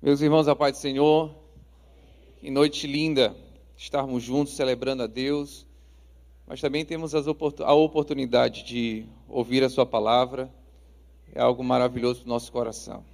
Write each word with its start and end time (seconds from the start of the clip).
Meus 0.00 0.20
irmãos, 0.20 0.46
a 0.46 0.54
paz 0.54 0.76
do 0.76 0.78
Senhor, 0.78 1.34
que 2.38 2.52
noite 2.52 2.86
linda 2.86 3.34
estarmos 3.76 4.22
juntos 4.22 4.54
celebrando 4.54 5.02
a 5.02 5.08
Deus, 5.08 5.66
mas 6.46 6.60
também 6.60 6.84
temos 6.84 7.16
a 7.16 7.74
oportunidade 7.74 8.62
de 8.62 9.04
ouvir 9.28 9.64
a 9.64 9.68
Sua 9.68 9.84
palavra, 9.84 10.48
é 11.34 11.40
algo 11.40 11.64
maravilhoso 11.64 12.20
para 12.20 12.26
o 12.26 12.28
nosso 12.28 12.52
coração. 12.52 13.04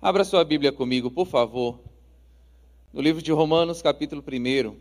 Abra 0.00 0.24
sua 0.24 0.42
Bíblia 0.42 0.72
comigo, 0.72 1.10
por 1.10 1.26
favor, 1.26 1.78
no 2.94 3.02
livro 3.02 3.20
de 3.20 3.30
Romanos, 3.30 3.82
capítulo 3.82 4.24
1. 4.26 4.74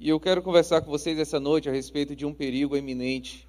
E 0.00 0.08
eu 0.08 0.18
quero 0.18 0.42
conversar 0.42 0.80
com 0.80 0.90
vocês 0.90 1.20
essa 1.20 1.38
noite 1.38 1.68
a 1.68 1.72
respeito 1.72 2.16
de 2.16 2.26
um 2.26 2.34
perigo 2.34 2.76
iminente 2.76 3.46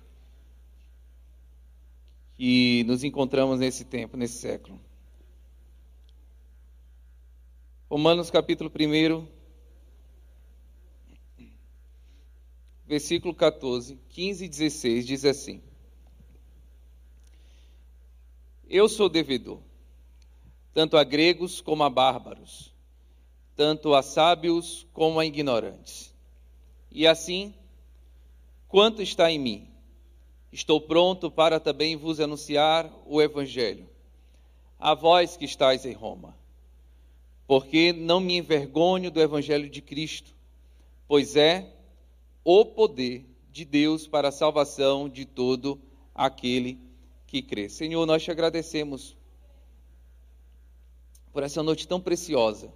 que 2.39 2.85
nos 2.85 3.03
encontramos 3.03 3.59
nesse 3.59 3.83
tempo, 3.83 4.15
nesse 4.15 4.37
século. 4.37 4.79
Romanos 7.89 8.31
capítulo 8.31 8.71
1, 8.73 9.27
versículo 12.87 13.35
14, 13.35 13.99
15 14.07 14.45
e 14.45 14.47
16 14.47 15.05
diz 15.05 15.25
assim: 15.25 15.61
Eu 18.69 18.87
sou 18.87 19.09
devedor, 19.09 19.59
tanto 20.73 20.95
a 20.95 21.03
gregos 21.03 21.59
como 21.59 21.83
a 21.83 21.89
bárbaros, 21.89 22.73
tanto 23.53 23.93
a 23.93 24.01
sábios 24.01 24.87
como 24.93 25.19
a 25.19 25.25
ignorantes. 25.25 26.15
E 26.89 27.05
assim, 27.05 27.53
quanto 28.69 29.01
está 29.01 29.29
em 29.29 29.37
mim? 29.37 29.78
Estou 30.51 30.81
pronto 30.81 31.29
para 31.29 31.59
também 31.59 31.95
vos 31.95 32.19
anunciar 32.19 32.91
o 33.05 33.21
Evangelho, 33.21 33.87
a 34.79 34.95
vós 34.95 35.37
que 35.37 35.45
estáis 35.45 35.85
em 35.85 35.93
Roma. 35.93 36.35
Porque 37.45 37.93
não 37.93 38.19
me 38.19 38.37
envergonho 38.37 39.11
do 39.11 39.21
Evangelho 39.21 39.69
de 39.69 39.81
Cristo, 39.81 40.33
pois 41.07 41.35
é 41.35 41.71
o 42.43 42.65
poder 42.65 43.25
de 43.51 43.63
Deus 43.63 44.07
para 44.07 44.29
a 44.29 44.31
salvação 44.31 45.07
de 45.07 45.25
todo 45.25 45.79
aquele 46.13 46.79
que 47.27 47.41
crê. 47.41 47.69
Senhor, 47.69 48.05
nós 48.05 48.23
te 48.23 48.31
agradecemos 48.31 49.15
por 51.31 51.43
essa 51.43 51.61
noite 51.61 51.87
tão 51.87 52.01
preciosa. 52.01 52.73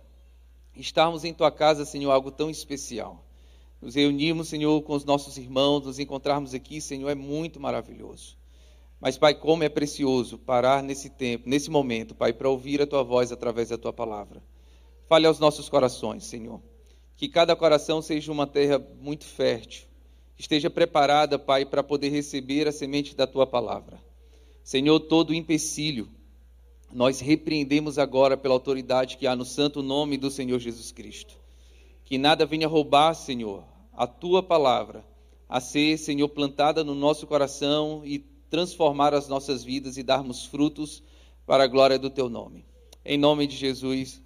Estarmos 0.75 1.23
em 1.23 1.33
tua 1.33 1.51
casa, 1.51 1.85
Senhor, 1.85 2.11
algo 2.11 2.31
tão 2.31 2.49
especial 2.49 3.23
nos 3.83 3.95
reunirmos, 3.95 4.47
Senhor, 4.47 4.81
com 4.81 4.93
os 4.93 5.03
nossos 5.03 5.37
irmãos, 5.37 5.83
nos 5.83 5.99
encontrarmos 5.99 6.53
aqui, 6.53 6.79
Senhor, 6.79 7.09
é 7.09 7.15
muito 7.15 7.59
maravilhoso. 7.59 8.37
Mas, 8.97 9.17
Pai, 9.17 9.33
como 9.33 9.61
é 9.61 9.67
precioso 9.67 10.37
parar 10.37 10.81
nesse 10.81 11.09
tempo, 11.09 11.49
nesse 11.49 11.69
momento, 11.69 12.15
Pai, 12.15 12.31
para 12.31 12.49
ouvir 12.49 12.81
a 12.81 12.87
Tua 12.87 13.03
voz 13.03 13.29
através 13.33 13.67
da 13.67 13.77
Tua 13.77 13.91
palavra. 13.91 14.41
Fale 15.05 15.27
aos 15.27 15.37
nossos 15.37 15.67
corações, 15.67 16.23
Senhor. 16.23 16.61
Que 17.17 17.27
cada 17.27 17.57
coração 17.57 18.01
seja 18.01 18.31
uma 18.31 18.47
terra 18.47 18.81
muito 19.01 19.25
fértil, 19.25 19.83
esteja 20.39 20.69
preparada, 20.69 21.37
Pai, 21.37 21.65
para 21.65 21.83
poder 21.83 22.07
receber 22.07 22.65
a 22.69 22.71
semente 22.71 23.13
da 23.13 23.27
Tua 23.27 23.45
palavra. 23.45 24.01
Senhor, 24.63 24.97
todo 25.01 25.33
empecilho, 25.33 26.07
nós 26.89 27.19
repreendemos 27.19 27.99
agora 27.99 28.37
pela 28.37 28.53
autoridade 28.53 29.17
que 29.17 29.27
há 29.27 29.35
no 29.35 29.43
santo 29.43 29.83
nome 29.83 30.15
do 30.17 30.31
Senhor 30.31 30.57
Jesus 30.57 30.93
Cristo. 30.93 31.37
Que 32.05 32.17
nada 32.17 32.45
venha 32.45 32.67
roubar, 32.67 33.13
Senhor, 33.13 33.72
a 33.95 34.07
tua 34.07 34.41
palavra 34.41 35.05
a 35.47 35.59
ser, 35.59 35.97
Senhor, 35.97 36.27
plantada 36.29 36.83
no 36.83 36.95
nosso 36.95 37.27
coração 37.27 38.01
e 38.03 38.19
transformar 38.49 39.13
as 39.13 39.27
nossas 39.27 39.63
vidas 39.63 39.97
e 39.97 40.03
darmos 40.03 40.45
frutos 40.45 41.03
para 41.45 41.63
a 41.63 41.67
glória 41.67 41.99
do 41.99 42.09
teu 42.09 42.29
nome. 42.29 42.65
Em 43.05 43.17
nome 43.17 43.45
de 43.45 43.55
Jesus, 43.55 44.21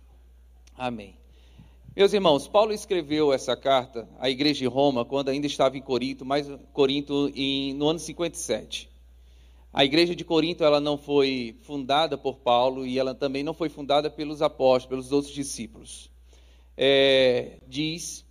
amém. 0.78 1.16
Meus 1.96 2.14
irmãos, 2.14 2.48
Paulo 2.48 2.72
escreveu 2.72 3.34
essa 3.34 3.58
carta 3.58 4.08
à 4.20 4.30
igreja 4.30 4.60
de 4.60 4.68
Roma 4.68 5.04
quando 5.04 5.30
ainda 5.30 5.48
estava 5.48 5.76
em 5.76 5.82
Corinto, 5.82 6.24
mas 6.24 6.48
Corinto 6.72 7.32
em, 7.34 7.74
no 7.74 7.90
ano 7.90 7.98
57. 7.98 8.88
A 9.74 9.84
igreja 9.84 10.16
de 10.16 10.24
Corinto 10.24 10.64
ela 10.64 10.80
não 10.80 10.98
foi 10.98 11.56
fundada 11.62 12.18
por 12.18 12.38
Paulo 12.38 12.86
e 12.86 13.00
ela 13.00 13.16
também 13.16 13.44
não 13.44 13.54
foi 13.54 13.68
fundada 13.68 14.10
pelos 14.10 14.42
apóstolos, 14.42 14.86
pelos 14.86 15.12
outros 15.12 15.34
discípulos. 15.34 16.10
É, 16.78 17.58
diz 17.68 18.27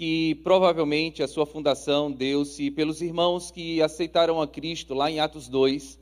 que 0.00 0.34
provavelmente 0.36 1.22
a 1.22 1.28
sua 1.28 1.44
fundação 1.44 2.10
deu-se 2.10 2.70
pelos 2.70 3.02
irmãos 3.02 3.50
que 3.50 3.82
aceitaram 3.82 4.40
a 4.40 4.48
Cristo 4.48 4.94
lá 4.94 5.10
em 5.10 5.20
Atos 5.20 5.46
2, 5.46 6.00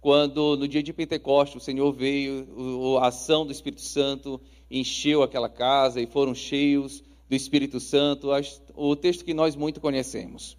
quando 0.00 0.56
no 0.56 0.66
dia 0.66 0.82
de 0.82 0.92
Pentecostes 0.92 1.62
o 1.62 1.64
Senhor 1.64 1.92
veio, 1.92 2.98
a 2.98 3.06
ação 3.06 3.46
do 3.46 3.52
Espírito 3.52 3.82
Santo 3.82 4.40
encheu 4.68 5.22
aquela 5.22 5.48
casa 5.48 6.00
e 6.00 6.08
foram 6.08 6.34
cheios 6.34 7.04
do 7.28 7.36
Espírito 7.36 7.78
Santo, 7.78 8.30
o 8.74 8.96
texto 8.96 9.24
que 9.24 9.32
nós 9.32 9.54
muito 9.54 9.80
conhecemos. 9.80 10.56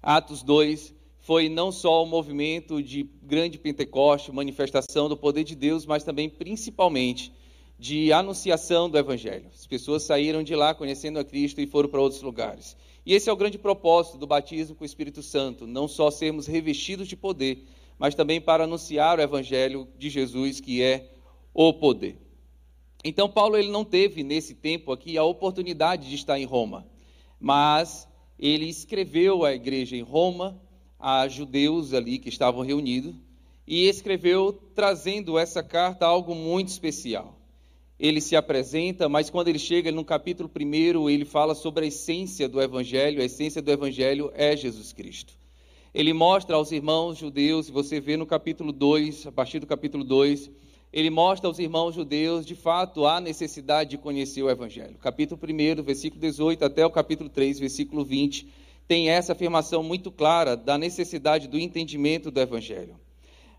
Atos 0.00 0.40
2 0.44 0.94
foi 1.18 1.48
não 1.48 1.72
só 1.72 2.04
o 2.04 2.06
movimento 2.06 2.80
de 2.80 3.02
grande 3.20 3.58
Pentecoste, 3.58 4.30
manifestação 4.30 5.08
do 5.08 5.16
poder 5.16 5.42
de 5.42 5.56
Deus, 5.56 5.84
mas 5.84 6.04
também, 6.04 6.30
principalmente, 6.30 7.32
de 7.78 8.12
anunciação 8.12 8.90
do 8.90 8.98
Evangelho. 8.98 9.46
As 9.54 9.66
pessoas 9.66 10.02
saíram 10.02 10.42
de 10.42 10.56
lá 10.56 10.74
conhecendo 10.74 11.18
a 11.20 11.24
Cristo 11.24 11.60
e 11.60 11.66
foram 11.66 11.88
para 11.88 12.00
outros 12.00 12.22
lugares. 12.22 12.76
E 13.06 13.14
esse 13.14 13.30
é 13.30 13.32
o 13.32 13.36
grande 13.36 13.56
propósito 13.56 14.18
do 14.18 14.26
batismo 14.26 14.74
com 14.74 14.82
o 14.82 14.86
Espírito 14.86 15.22
Santo, 15.22 15.66
não 15.66 15.86
só 15.86 16.10
sermos 16.10 16.46
revestidos 16.46 17.06
de 17.06 17.16
poder, 17.16 17.64
mas 17.96 18.16
também 18.16 18.40
para 18.40 18.64
anunciar 18.64 19.18
o 19.18 19.22
Evangelho 19.22 19.88
de 19.96 20.10
Jesus, 20.10 20.60
que 20.60 20.82
é 20.82 21.08
o 21.54 21.72
poder. 21.72 22.18
Então, 23.04 23.28
Paulo 23.28 23.56
ele 23.56 23.70
não 23.70 23.84
teve 23.84 24.24
nesse 24.24 24.54
tempo 24.54 24.90
aqui 24.90 25.16
a 25.16 25.22
oportunidade 25.22 26.08
de 26.08 26.16
estar 26.16 26.38
em 26.38 26.44
Roma, 26.44 26.84
mas 27.38 28.08
ele 28.36 28.66
escreveu 28.68 29.44
à 29.44 29.54
igreja 29.54 29.96
em 29.96 30.02
Roma, 30.02 30.60
a 30.98 31.28
judeus 31.28 31.94
ali 31.94 32.18
que 32.18 32.28
estavam 32.28 32.64
reunidos, 32.64 33.14
e 33.64 33.86
escreveu 33.86 34.52
trazendo 34.74 35.38
essa 35.38 35.62
carta 35.62 36.06
algo 36.06 36.34
muito 36.34 36.68
especial 36.68 37.37
ele 37.98 38.20
se 38.20 38.36
apresenta, 38.36 39.08
mas 39.08 39.28
quando 39.28 39.48
ele 39.48 39.58
chega 39.58 39.90
no 39.90 40.04
capítulo 40.04 40.48
1, 40.48 41.10
ele 41.10 41.24
fala 41.24 41.54
sobre 41.54 41.84
a 41.84 41.88
essência 41.88 42.48
do 42.48 42.62
Evangelho. 42.62 43.20
A 43.20 43.24
essência 43.24 43.60
do 43.60 43.72
Evangelho 43.72 44.30
é 44.34 44.56
Jesus 44.56 44.92
Cristo. 44.92 45.32
Ele 45.92 46.12
mostra 46.12 46.54
aos 46.54 46.70
irmãos 46.70 47.18
judeus, 47.18 47.68
você 47.68 47.98
vê 47.98 48.16
no 48.16 48.26
capítulo 48.26 48.70
2, 48.70 49.26
a 49.26 49.32
partir 49.32 49.58
do 49.58 49.66
capítulo 49.66 50.04
2, 50.04 50.50
ele 50.92 51.10
mostra 51.10 51.48
aos 51.48 51.58
irmãos 51.58 51.94
judeus, 51.94 52.46
de 52.46 52.54
fato, 52.54 53.04
a 53.04 53.20
necessidade 53.20 53.90
de 53.90 53.98
conhecer 53.98 54.42
o 54.42 54.50
Evangelho. 54.50 54.96
Capítulo 54.98 55.40
1, 55.42 55.82
versículo 55.82 56.20
18 56.20 56.64
até 56.64 56.86
o 56.86 56.90
capítulo 56.90 57.28
3, 57.28 57.58
versículo 57.58 58.04
20, 58.04 58.48
tem 58.86 59.10
essa 59.10 59.32
afirmação 59.32 59.82
muito 59.82 60.10
clara 60.12 60.56
da 60.56 60.78
necessidade 60.78 61.48
do 61.48 61.58
entendimento 61.58 62.30
do 62.30 62.40
Evangelho. 62.40 62.96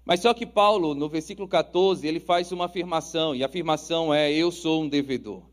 Mas 0.05 0.21
só 0.21 0.33
que 0.33 0.45
Paulo, 0.45 0.95
no 0.95 1.07
versículo 1.07 1.47
14, 1.47 2.07
ele 2.07 2.19
faz 2.19 2.51
uma 2.51 2.65
afirmação, 2.65 3.35
e 3.35 3.43
a 3.43 3.45
afirmação 3.45 4.13
é: 4.13 4.31
Eu 4.31 4.51
sou 4.51 4.83
um 4.83 4.89
devedor. 4.89 5.43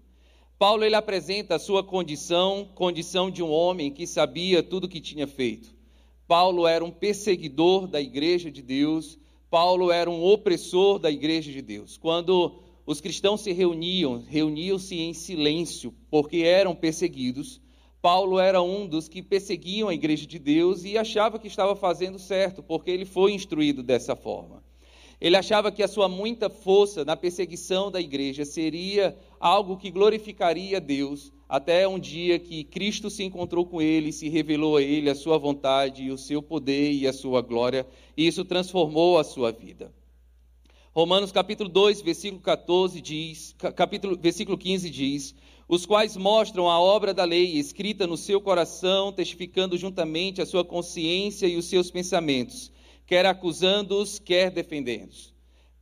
Paulo 0.58 0.84
ele 0.84 0.94
apresenta 0.94 1.56
a 1.56 1.58
sua 1.58 1.84
condição, 1.84 2.66
condição 2.74 3.30
de 3.30 3.42
um 3.42 3.50
homem 3.50 3.90
que 3.90 4.06
sabia 4.06 4.62
tudo 4.62 4.84
o 4.84 4.88
que 4.88 5.00
tinha 5.00 5.26
feito. 5.26 5.74
Paulo 6.26 6.66
era 6.66 6.82
um 6.82 6.90
perseguidor 6.90 7.86
da 7.86 8.00
igreja 8.00 8.50
de 8.50 8.62
Deus, 8.62 9.18
Paulo 9.50 9.90
era 9.92 10.10
um 10.10 10.24
opressor 10.24 10.98
da 10.98 11.10
igreja 11.10 11.52
de 11.52 11.60
Deus. 11.60 11.98
Quando 11.98 12.58
os 12.86 13.00
cristãos 13.00 13.42
se 13.42 13.52
reuniam, 13.52 14.24
reuniam-se 14.26 14.98
em 14.98 15.12
silêncio, 15.12 15.94
porque 16.10 16.38
eram 16.38 16.74
perseguidos. 16.74 17.60
Paulo 18.06 18.38
era 18.38 18.62
um 18.62 18.86
dos 18.86 19.08
que 19.08 19.20
perseguiam 19.20 19.88
a 19.88 19.94
igreja 19.94 20.28
de 20.28 20.38
Deus 20.38 20.84
e 20.84 20.96
achava 20.96 21.40
que 21.40 21.48
estava 21.48 21.74
fazendo 21.74 22.20
certo, 22.20 22.62
porque 22.62 22.88
ele 22.88 23.04
foi 23.04 23.32
instruído 23.32 23.82
dessa 23.82 24.14
forma. 24.14 24.62
Ele 25.20 25.36
achava 25.36 25.72
que 25.72 25.82
a 25.82 25.88
sua 25.88 26.08
muita 26.08 26.48
força 26.48 27.04
na 27.04 27.16
perseguição 27.16 27.90
da 27.90 28.00
igreja 28.00 28.44
seria 28.44 29.18
algo 29.40 29.76
que 29.76 29.90
glorificaria 29.90 30.80
Deus, 30.80 31.32
até 31.48 31.88
um 31.88 31.98
dia 31.98 32.38
que 32.38 32.62
Cristo 32.62 33.10
se 33.10 33.24
encontrou 33.24 33.66
com 33.66 33.82
ele, 33.82 34.12
se 34.12 34.28
revelou 34.28 34.76
a 34.76 34.82
ele 34.82 35.10
a 35.10 35.14
sua 35.16 35.36
vontade, 35.36 36.08
o 36.08 36.16
seu 36.16 36.40
poder 36.40 36.92
e 36.92 37.08
a 37.08 37.12
sua 37.12 37.42
glória, 37.42 37.84
e 38.16 38.24
isso 38.24 38.44
transformou 38.44 39.18
a 39.18 39.24
sua 39.24 39.50
vida. 39.50 39.92
Romanos 40.94 41.32
capítulo 41.32 41.68
2, 41.68 42.02
versículo 42.02 42.40
14 42.40 43.00
diz, 43.00 43.56
capítulo, 43.74 44.16
versículo 44.16 44.56
15 44.56 44.90
diz: 44.90 45.34
os 45.68 45.84
quais 45.84 46.16
mostram 46.16 46.70
a 46.70 46.78
obra 46.78 47.12
da 47.12 47.24
lei 47.24 47.58
escrita 47.58 48.06
no 48.06 48.16
seu 48.16 48.40
coração, 48.40 49.12
testificando 49.12 49.76
juntamente 49.76 50.40
a 50.40 50.46
sua 50.46 50.64
consciência 50.64 51.46
e 51.46 51.56
os 51.56 51.64
seus 51.64 51.90
pensamentos, 51.90 52.70
quer 53.04 53.26
acusando-os, 53.26 54.20
quer 54.20 54.50
defendendo-os. 54.50 55.34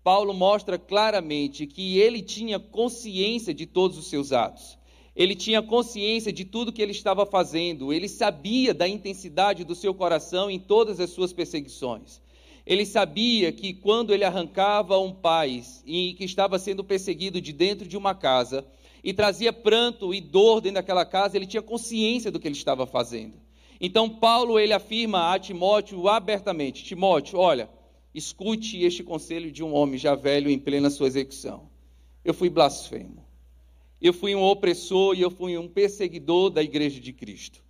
Paulo 0.02 0.32
mostra 0.32 0.78
claramente 0.78 1.66
que 1.66 1.98
ele 1.98 2.22
tinha 2.22 2.58
consciência 2.58 3.52
de 3.52 3.66
todos 3.66 3.98
os 3.98 4.06
seus 4.06 4.32
atos. 4.32 4.78
Ele 5.14 5.34
tinha 5.34 5.62
consciência 5.62 6.32
de 6.32 6.44
tudo 6.44 6.72
que 6.72 6.82
ele 6.82 6.92
estava 6.92 7.24
fazendo, 7.24 7.92
ele 7.92 8.08
sabia 8.08 8.74
da 8.74 8.88
intensidade 8.88 9.64
do 9.64 9.74
seu 9.74 9.94
coração 9.94 10.50
em 10.50 10.58
todas 10.58 10.98
as 10.98 11.10
suas 11.10 11.32
perseguições. 11.32 12.20
Ele 12.66 12.86
sabia 12.86 13.52
que 13.52 13.74
quando 13.74 14.12
ele 14.12 14.24
arrancava 14.24 14.98
um 14.98 15.12
pai 15.12 15.62
e 15.86 16.14
que 16.14 16.24
estava 16.24 16.58
sendo 16.58 16.82
perseguido 16.82 17.40
de 17.40 17.52
dentro 17.52 17.86
de 17.86 17.96
uma 17.96 18.14
casa 18.14 18.66
e 19.04 19.12
trazia 19.12 19.52
pranto 19.52 20.14
e 20.14 20.20
dor 20.20 20.62
dentro 20.62 20.76
daquela 20.76 21.04
casa, 21.04 21.36
ele 21.36 21.46
tinha 21.46 21.62
consciência 21.62 22.30
do 22.30 22.40
que 22.40 22.48
ele 22.48 22.56
estava 22.56 22.86
fazendo. 22.86 23.34
Então 23.78 24.08
Paulo 24.08 24.58
ele 24.58 24.72
afirma 24.72 25.34
a 25.34 25.38
Timóteo 25.38 26.08
abertamente: 26.08 26.82
Timóteo, 26.82 27.38
olha, 27.38 27.68
escute 28.14 28.82
este 28.82 29.04
conselho 29.04 29.52
de 29.52 29.62
um 29.62 29.74
homem 29.74 29.98
já 29.98 30.14
velho 30.14 30.48
em 30.48 30.58
plena 30.58 30.88
sua 30.88 31.06
execução. 31.06 31.68
Eu 32.24 32.32
fui 32.32 32.48
blasfemo. 32.48 33.22
Eu 34.00 34.14
fui 34.14 34.34
um 34.34 34.42
opressor 34.42 35.14
e 35.14 35.20
eu 35.20 35.30
fui 35.30 35.58
um 35.58 35.68
perseguidor 35.68 36.48
da 36.48 36.62
igreja 36.62 36.98
de 36.98 37.12
Cristo. 37.12 37.62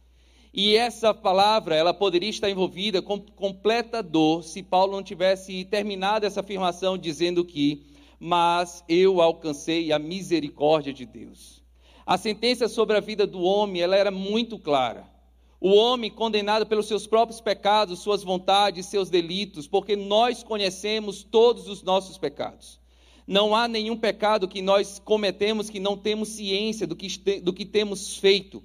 E 0.52 0.76
essa 0.76 1.12
palavra, 1.12 1.74
ela 1.74 1.92
poderia 1.92 2.30
estar 2.30 2.48
envolvida 2.48 3.02
com 3.02 3.18
completa 3.18 4.00
dor 4.00 4.44
se 4.44 4.62
Paulo 4.62 4.92
não 4.92 5.02
tivesse 5.02 5.64
terminado 5.64 6.26
essa 6.26 6.40
afirmação 6.40 6.96
dizendo 6.96 7.44
que, 7.44 7.82
mas 8.18 8.84
eu 8.88 9.20
alcancei 9.20 9.92
a 9.92 9.98
misericórdia 9.98 10.92
de 10.92 11.04
Deus. 11.04 11.62
A 12.06 12.18
sentença 12.18 12.68
sobre 12.68 12.96
a 12.96 13.00
vida 13.00 13.26
do 13.26 13.40
homem, 13.40 13.80
ela 13.80 13.96
era 13.96 14.10
muito 14.10 14.58
clara. 14.58 15.08
O 15.60 15.70
homem 15.70 16.10
condenado 16.10 16.66
pelos 16.66 16.86
seus 16.86 17.06
próprios 17.06 17.40
pecados, 17.40 18.00
suas 18.00 18.22
vontades, 18.22 18.84
seus 18.84 19.08
delitos, 19.08 19.66
porque 19.66 19.96
nós 19.96 20.42
conhecemos 20.42 21.24
todos 21.24 21.68
os 21.68 21.82
nossos 21.82 22.18
pecados. 22.18 22.78
Não 23.26 23.56
há 23.56 23.66
nenhum 23.66 23.96
pecado 23.96 24.46
que 24.46 24.60
nós 24.60 24.98
cometemos 24.98 25.70
que 25.70 25.80
não 25.80 25.96
temos 25.96 26.28
ciência 26.28 26.86
do 26.86 26.94
que, 26.94 27.08
do 27.40 27.52
que 27.54 27.64
temos 27.64 28.18
feito. 28.18 28.62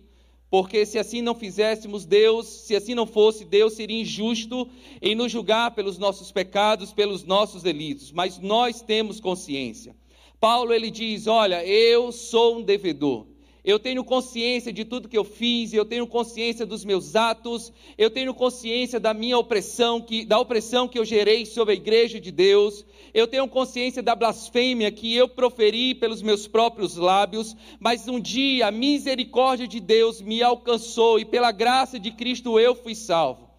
Porque 0.49 0.85
se 0.85 0.97
assim 0.97 1.21
não 1.21 1.35
fizéssemos, 1.35 2.05
Deus, 2.05 2.47
se 2.47 2.75
assim 2.75 2.95
não 2.95 3.05
fosse, 3.05 3.45
Deus 3.45 3.73
seria 3.73 4.01
injusto 4.01 4.67
em 5.01 5.13
nos 5.13 5.31
julgar 5.31 5.71
pelos 5.71 5.99
nossos 5.99 6.31
pecados, 6.31 6.91
pelos 6.91 7.23
nossos 7.23 7.61
delitos. 7.61 8.11
Mas 8.11 8.39
nós 8.39 8.81
temos 8.81 9.19
consciência. 9.19 9.95
Paulo 10.39 10.73
ele 10.73 10.89
diz: 10.89 11.27
Olha, 11.27 11.63
eu 11.65 12.11
sou 12.11 12.57
um 12.57 12.63
devedor. 12.63 13.27
Eu 13.63 13.77
tenho 13.77 14.03
consciência 14.03 14.71
de 14.71 14.85
tudo 14.85 15.09
que 15.09 15.17
eu 15.17 15.23
fiz, 15.25 15.73
eu 15.73 15.83
tenho 15.83 16.07
consciência 16.07 16.65
dos 16.65 16.85
meus 16.85 17.15
atos, 17.15 17.73
eu 17.97 18.09
tenho 18.09 18.33
consciência 18.33 18.99
da 18.99 19.13
minha 19.13 19.37
opressão, 19.37 20.01
que, 20.01 20.25
da 20.25 20.39
opressão 20.39 20.87
que 20.87 20.97
eu 20.97 21.03
gerei 21.03 21.45
sobre 21.45 21.73
a 21.73 21.77
igreja 21.77 22.19
de 22.19 22.31
Deus, 22.31 22.85
eu 23.13 23.27
tenho 23.27 23.47
consciência 23.49 24.01
da 24.01 24.15
blasfêmia 24.15 24.89
que 24.91 25.13
eu 25.13 25.27
proferi 25.27 25.93
pelos 25.93 26.21
meus 26.21 26.47
próprios 26.47 26.95
lábios, 26.95 27.55
mas 27.79 28.07
um 28.07 28.19
dia 28.19 28.67
a 28.67 28.71
misericórdia 28.71 29.67
de 29.67 29.81
Deus 29.81 30.21
me 30.21 30.41
alcançou 30.41 31.19
e 31.19 31.25
pela 31.25 31.51
graça 31.51 31.99
de 31.99 32.11
Cristo 32.11 32.57
eu 32.57 32.73
fui 32.73 32.95
salvo. 32.95 33.49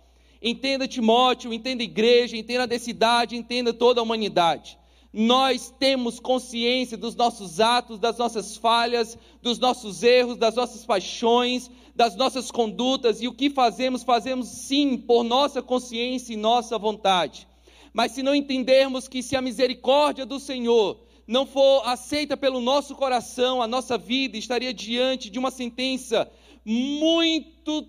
Entenda 0.42 0.88
Timóteo, 0.88 1.52
entenda 1.52 1.82
a 1.82 1.84
igreja, 1.84 2.36
entenda 2.36 2.74
a 2.74 2.78
cidade, 2.78 3.36
entenda 3.36 3.74
toda 3.74 4.00
a 4.00 4.02
humanidade. 4.02 4.79
Nós 5.12 5.74
temos 5.76 6.20
consciência 6.20 6.96
dos 6.96 7.16
nossos 7.16 7.58
atos, 7.58 7.98
das 7.98 8.16
nossas 8.16 8.56
falhas, 8.56 9.18
dos 9.42 9.58
nossos 9.58 10.04
erros, 10.04 10.36
das 10.36 10.54
nossas 10.54 10.86
paixões, 10.86 11.68
das 11.96 12.14
nossas 12.14 12.50
condutas 12.50 13.20
e 13.20 13.26
o 13.26 13.34
que 13.34 13.50
fazemos, 13.50 14.04
fazemos 14.04 14.48
sim 14.48 14.96
por 14.96 15.24
nossa 15.24 15.60
consciência 15.60 16.32
e 16.32 16.36
nossa 16.36 16.78
vontade. 16.78 17.48
Mas 17.92 18.12
se 18.12 18.22
não 18.22 18.34
entendermos 18.34 19.08
que 19.08 19.22
se 19.22 19.34
a 19.34 19.42
misericórdia 19.42 20.24
do 20.24 20.38
Senhor 20.38 21.00
não 21.26 21.44
for 21.44 21.82
aceita 21.84 22.36
pelo 22.36 22.60
nosso 22.60 22.94
coração, 22.94 23.60
a 23.60 23.66
nossa 23.66 23.98
vida 23.98 24.36
estaria 24.36 24.72
diante 24.72 25.28
de 25.28 25.38
uma 25.38 25.50
sentença 25.50 26.30
muito 26.64 27.86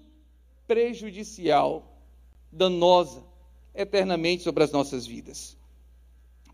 prejudicial, 0.68 1.98
danosa, 2.52 3.24
eternamente 3.76 4.42
sobre 4.42 4.64
as 4.64 4.72
nossas 4.72 5.06
vidas. 5.06 5.61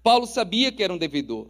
Paulo 0.08 0.26
sabia 0.26 0.72
que 0.72 0.82
era 0.82 0.94
um 0.94 0.98
devedor. 0.98 1.50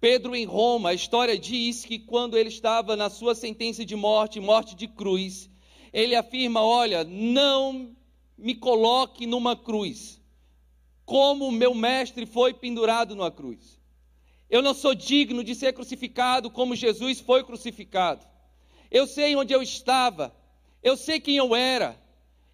Pedro 0.00 0.36
em 0.36 0.44
Roma, 0.44 0.90
a 0.90 0.94
história 0.94 1.36
diz 1.36 1.84
que 1.84 1.98
quando 1.98 2.38
ele 2.38 2.48
estava 2.48 2.94
na 2.94 3.10
sua 3.10 3.34
sentença 3.34 3.84
de 3.84 3.96
morte, 3.96 4.38
morte 4.38 4.76
de 4.76 4.86
cruz, 4.86 5.50
ele 5.92 6.14
afirma: 6.14 6.62
Olha, 6.62 7.02
não 7.02 7.90
me 8.38 8.54
coloque 8.54 9.26
numa 9.26 9.56
cruz, 9.56 10.22
como 11.04 11.50
meu 11.50 11.74
mestre 11.74 12.26
foi 12.26 12.54
pendurado 12.54 13.16
numa 13.16 13.32
cruz. 13.32 13.80
Eu 14.48 14.62
não 14.62 14.72
sou 14.72 14.94
digno 14.94 15.42
de 15.42 15.56
ser 15.56 15.72
crucificado 15.72 16.48
como 16.48 16.76
Jesus 16.76 17.18
foi 17.18 17.42
crucificado. 17.42 18.24
Eu 18.88 19.04
sei 19.04 19.34
onde 19.34 19.52
eu 19.52 19.64
estava, 19.64 20.32
eu 20.80 20.96
sei 20.96 21.18
quem 21.18 21.38
eu 21.38 21.56
era, 21.56 22.00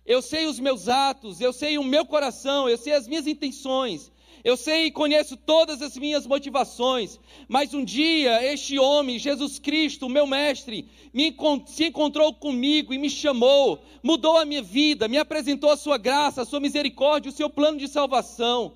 eu 0.07 0.23
sei 0.23 0.47
os 0.47 0.59
meus 0.59 0.89
atos, 0.89 1.43
eu 1.43 1.53
sei 1.53 1.77
o 1.77 1.85
meu 1.85 2.07
coração, 2.07 2.71
eu 2.71 2.79
sei 2.79 2.95
as 2.95 3.07
minhas 3.07 3.27
intenções, 3.27 4.11
eu 4.45 4.57
sei 4.57 4.87
e 4.87 4.91
conheço 4.91 5.37
todas 5.37 5.83
as 5.83 5.97
minhas 5.97 6.27
motivações, 6.27 7.19
mas 7.49 7.75
um 7.75 7.85
dia 7.85 8.45
este 8.45 8.79
homem, 8.79 9.19
Jesus 9.19 9.59
Cristo, 9.59 10.09
meu 10.09 10.27
mestre, 10.27 10.89
me, 11.13 11.35
se 11.67 11.87
encontrou 11.87 12.33
comigo 12.35 12.95
e 12.95 12.99
me 12.99 13.11
chamou, 13.11 13.83
mudou 14.03 14.37
a 14.37 14.45
minha 14.45 14.63
vida, 14.63 15.09
me 15.09 15.19
apresentou 15.19 15.71
a 15.71 15.77
sua 15.77 15.99
graça, 15.99 16.43
a 16.43 16.47
sua 16.47 16.61
misericórdia, 16.61 17.31
o 17.31 17.35
seu 17.35 17.51
plano 17.51 17.79
de 17.79 17.89
salvação. 17.89 18.75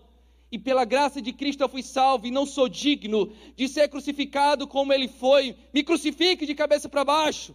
E 0.52 0.58
pela 0.58 0.84
graça 0.84 1.22
de 1.22 1.32
Cristo 1.32 1.62
eu 1.62 1.68
fui 1.68 1.82
salvo 1.82 2.26
e 2.26 2.30
não 2.30 2.44
sou 2.44 2.68
digno 2.68 3.32
de 3.54 3.68
ser 3.68 3.88
crucificado 3.88 4.66
como 4.66 4.92
ele 4.92 5.06
foi. 5.06 5.54
Me 5.72 5.84
crucifique 5.84 6.44
de 6.44 6.54
cabeça 6.54 6.88
para 6.88 7.04
baixo. 7.04 7.54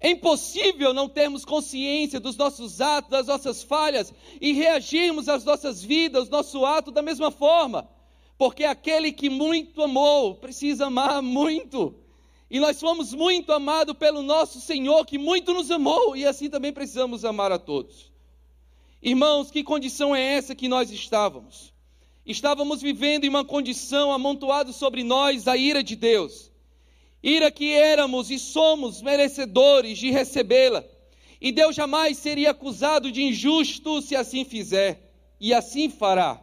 É 0.00 0.10
impossível 0.10 0.94
não 0.94 1.08
termos 1.08 1.44
consciência 1.44 2.20
dos 2.20 2.36
nossos 2.36 2.80
atos, 2.80 3.10
das 3.10 3.26
nossas 3.26 3.62
falhas 3.62 4.12
e 4.40 4.52
reagirmos 4.52 5.28
às 5.28 5.44
nossas 5.44 5.82
vidas, 5.82 6.24
ao 6.24 6.30
nosso 6.30 6.64
ato 6.64 6.92
da 6.92 7.02
mesma 7.02 7.32
forma. 7.32 7.88
Porque 8.36 8.62
aquele 8.62 9.10
que 9.10 9.28
muito 9.28 9.82
amou 9.82 10.36
precisa 10.36 10.86
amar 10.86 11.20
muito. 11.20 11.96
E 12.48 12.60
nós 12.60 12.78
fomos 12.78 13.12
muito 13.12 13.52
amados 13.52 13.96
pelo 13.96 14.22
nosso 14.22 14.60
Senhor 14.60 15.04
que 15.04 15.18
muito 15.18 15.52
nos 15.52 15.70
amou 15.70 16.16
e 16.16 16.24
assim 16.24 16.48
também 16.48 16.72
precisamos 16.72 17.24
amar 17.24 17.50
a 17.50 17.58
todos. 17.58 18.12
Irmãos, 19.02 19.50
que 19.50 19.64
condição 19.64 20.14
é 20.14 20.22
essa 20.34 20.54
que 20.54 20.68
nós 20.68 20.92
estávamos? 20.92 21.72
Estávamos 22.24 22.80
vivendo 22.80 23.24
em 23.24 23.28
uma 23.28 23.44
condição 23.44 24.12
amontoada 24.12 24.72
sobre 24.72 25.02
nós 25.02 25.48
a 25.48 25.56
ira 25.56 25.82
de 25.82 25.96
Deus 25.96 26.47
ira 27.22 27.50
que 27.50 27.72
éramos 27.72 28.30
e 28.30 28.38
somos 28.38 29.02
merecedores 29.02 29.98
de 29.98 30.10
recebê-la. 30.10 30.84
E 31.40 31.52
Deus 31.52 31.76
jamais 31.76 32.18
seria 32.18 32.50
acusado 32.50 33.12
de 33.12 33.22
injusto 33.22 34.02
se 34.02 34.16
assim 34.16 34.44
fizer, 34.44 35.00
e 35.40 35.54
assim 35.54 35.88
fará. 35.88 36.40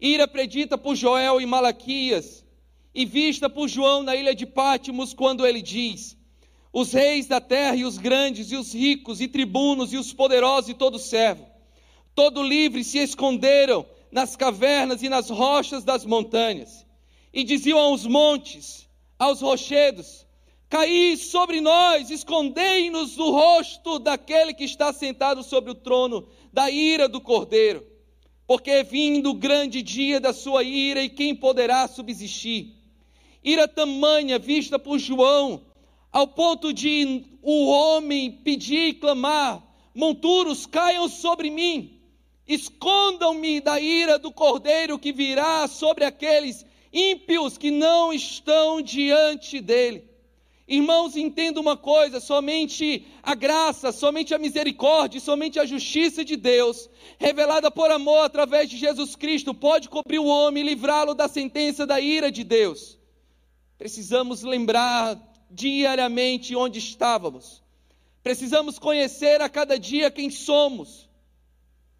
Ira 0.00 0.28
predita 0.28 0.76
por 0.76 0.94
Joel 0.94 1.40
e 1.40 1.46
Malaquias, 1.46 2.44
e 2.94 3.04
vista 3.04 3.48
por 3.48 3.68
João 3.68 4.02
na 4.02 4.14
ilha 4.14 4.34
de 4.34 4.46
Pátimos, 4.46 5.14
quando 5.14 5.46
ele 5.46 5.62
diz: 5.62 6.16
Os 6.72 6.92
reis 6.92 7.26
da 7.26 7.40
terra 7.40 7.76
e 7.76 7.84
os 7.84 7.98
grandes, 7.98 8.50
e 8.52 8.56
os 8.56 8.74
ricos, 8.74 9.20
e 9.20 9.28
tribunos, 9.28 9.92
e 9.92 9.96
os 9.96 10.12
poderosos, 10.12 10.70
e 10.70 10.74
todo 10.74 10.98
servo, 10.98 11.46
todo 12.14 12.42
livre 12.42 12.84
se 12.84 12.98
esconderam 12.98 13.86
nas 14.10 14.36
cavernas 14.36 15.02
e 15.02 15.08
nas 15.08 15.30
rochas 15.30 15.84
das 15.84 16.04
montanhas, 16.04 16.86
e 17.32 17.42
diziam 17.42 17.78
aos 17.78 18.06
montes: 18.06 18.87
aos 19.18 19.40
rochedos: 19.40 20.26
Caí 20.68 21.16
sobre 21.16 21.60
nós, 21.60 22.10
escondei-nos 22.10 23.16
do 23.16 23.30
rosto 23.30 23.98
daquele 23.98 24.54
que 24.54 24.64
está 24.64 24.92
sentado 24.92 25.42
sobre 25.42 25.70
o 25.70 25.74
trono, 25.74 26.28
da 26.52 26.70
ira 26.70 27.08
do 27.08 27.20
cordeiro. 27.20 27.84
Porque 28.46 28.70
é 28.70 28.82
vindo 28.82 29.30
o 29.30 29.34
grande 29.34 29.82
dia 29.82 30.20
da 30.20 30.32
sua 30.32 30.62
ira, 30.62 31.02
e 31.02 31.08
quem 31.08 31.34
poderá 31.34 31.88
subsistir? 31.88 32.74
Ira 33.42 33.66
tamanha 33.66 34.38
vista 34.38 34.78
por 34.78 34.98
João, 34.98 35.62
ao 36.12 36.26
ponto 36.26 36.72
de 36.72 37.24
o 37.42 37.66
homem 37.66 38.30
pedir 38.30 38.88
e 38.88 38.94
clamar: 38.94 39.62
monturos 39.94 40.66
caiam 40.66 41.08
sobre 41.08 41.50
mim, 41.50 42.00
escondam-me 42.46 43.60
da 43.60 43.80
ira 43.80 44.18
do 44.18 44.32
cordeiro 44.32 44.98
que 44.98 45.12
virá 45.12 45.66
sobre 45.66 46.04
aqueles 46.04 46.64
ímpios 46.92 47.58
que 47.58 47.70
não 47.70 48.12
estão 48.12 48.80
diante 48.80 49.60
dele. 49.60 50.08
Irmãos, 50.66 51.16
entenda 51.16 51.58
uma 51.58 51.76
coisa: 51.76 52.20
somente 52.20 53.06
a 53.22 53.34
graça, 53.34 53.90
somente 53.90 54.34
a 54.34 54.38
misericórdia, 54.38 55.18
somente 55.18 55.58
a 55.58 55.64
justiça 55.64 56.22
de 56.22 56.36
Deus, 56.36 56.90
revelada 57.18 57.70
por 57.70 57.90
amor 57.90 58.20
através 58.20 58.68
de 58.68 58.76
Jesus 58.76 59.16
Cristo, 59.16 59.54
pode 59.54 59.88
cobrir 59.88 60.18
o 60.18 60.26
homem 60.26 60.62
e 60.62 60.66
livrá-lo 60.66 61.14
da 61.14 61.26
sentença 61.26 61.86
da 61.86 61.98
ira 61.98 62.30
de 62.30 62.44
Deus. 62.44 62.98
Precisamos 63.78 64.42
lembrar 64.42 65.18
diariamente 65.50 66.54
onde 66.54 66.78
estávamos, 66.78 67.62
precisamos 68.22 68.78
conhecer 68.78 69.40
a 69.40 69.48
cada 69.48 69.78
dia 69.78 70.10
quem 70.10 70.28
somos, 70.28 71.08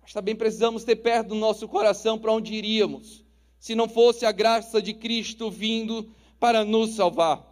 mas 0.03 0.13
também 0.13 0.37
precisamos 0.37 0.85
ter 0.85 0.97
perto 0.97 1.29
do 1.29 1.35
nosso 1.37 1.67
coração 1.67 2.19
para 2.19 2.33
onde 2.33 2.53
iríamos 2.53 3.27
se 3.59 3.75
não 3.75 3.89
fosse 3.89 4.25
a 4.25 4.33
graça 4.33 4.81
de 4.81 4.95
Cristo 4.95 5.51
vindo 5.51 6.09
para 6.39 6.65
nos 6.65 6.95
salvar. 6.95 7.45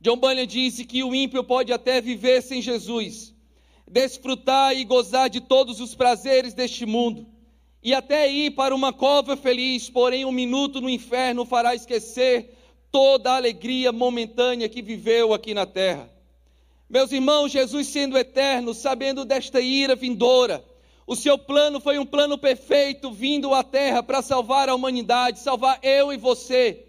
John 0.00 0.16
Bunyan 0.16 0.46
disse 0.46 0.84
que 0.84 1.02
o 1.02 1.14
ímpio 1.14 1.42
pode 1.42 1.72
até 1.72 2.00
viver 2.00 2.42
sem 2.42 2.60
Jesus, 2.60 3.34
desfrutar 3.88 4.76
e 4.76 4.84
gozar 4.84 5.30
de 5.30 5.40
todos 5.40 5.80
os 5.80 5.94
prazeres 5.94 6.54
deste 6.54 6.84
mundo, 6.84 7.26
e 7.82 7.94
até 7.94 8.30
ir 8.30 8.50
para 8.52 8.74
uma 8.74 8.92
cova 8.92 9.36
feliz, 9.36 9.88
porém 9.88 10.24
um 10.24 10.32
minuto 10.32 10.80
no 10.80 10.90
inferno 10.90 11.44
fará 11.44 11.74
esquecer 11.74 12.52
toda 12.90 13.30
a 13.30 13.36
alegria 13.36 13.92
momentânea 13.92 14.68
que 14.68 14.82
viveu 14.82 15.32
aqui 15.32 15.54
na 15.54 15.66
terra. 15.66 16.10
Meus 16.88 17.10
irmãos, 17.12 17.50
Jesus 17.50 17.88
sendo 17.88 18.16
eterno, 18.16 18.72
sabendo 18.72 19.24
desta 19.24 19.60
ira 19.60 19.94
vindoura, 19.94 20.64
o 21.06 21.14
seu 21.14 21.38
plano 21.38 21.80
foi 21.80 21.98
um 21.98 22.06
plano 22.06 22.36
perfeito 22.36 23.12
vindo 23.12 23.54
à 23.54 23.62
terra 23.62 24.02
para 24.02 24.22
salvar 24.22 24.68
a 24.68 24.74
humanidade, 24.74 25.38
salvar 25.38 25.78
eu 25.82 26.12
e 26.12 26.16
você. 26.16 26.85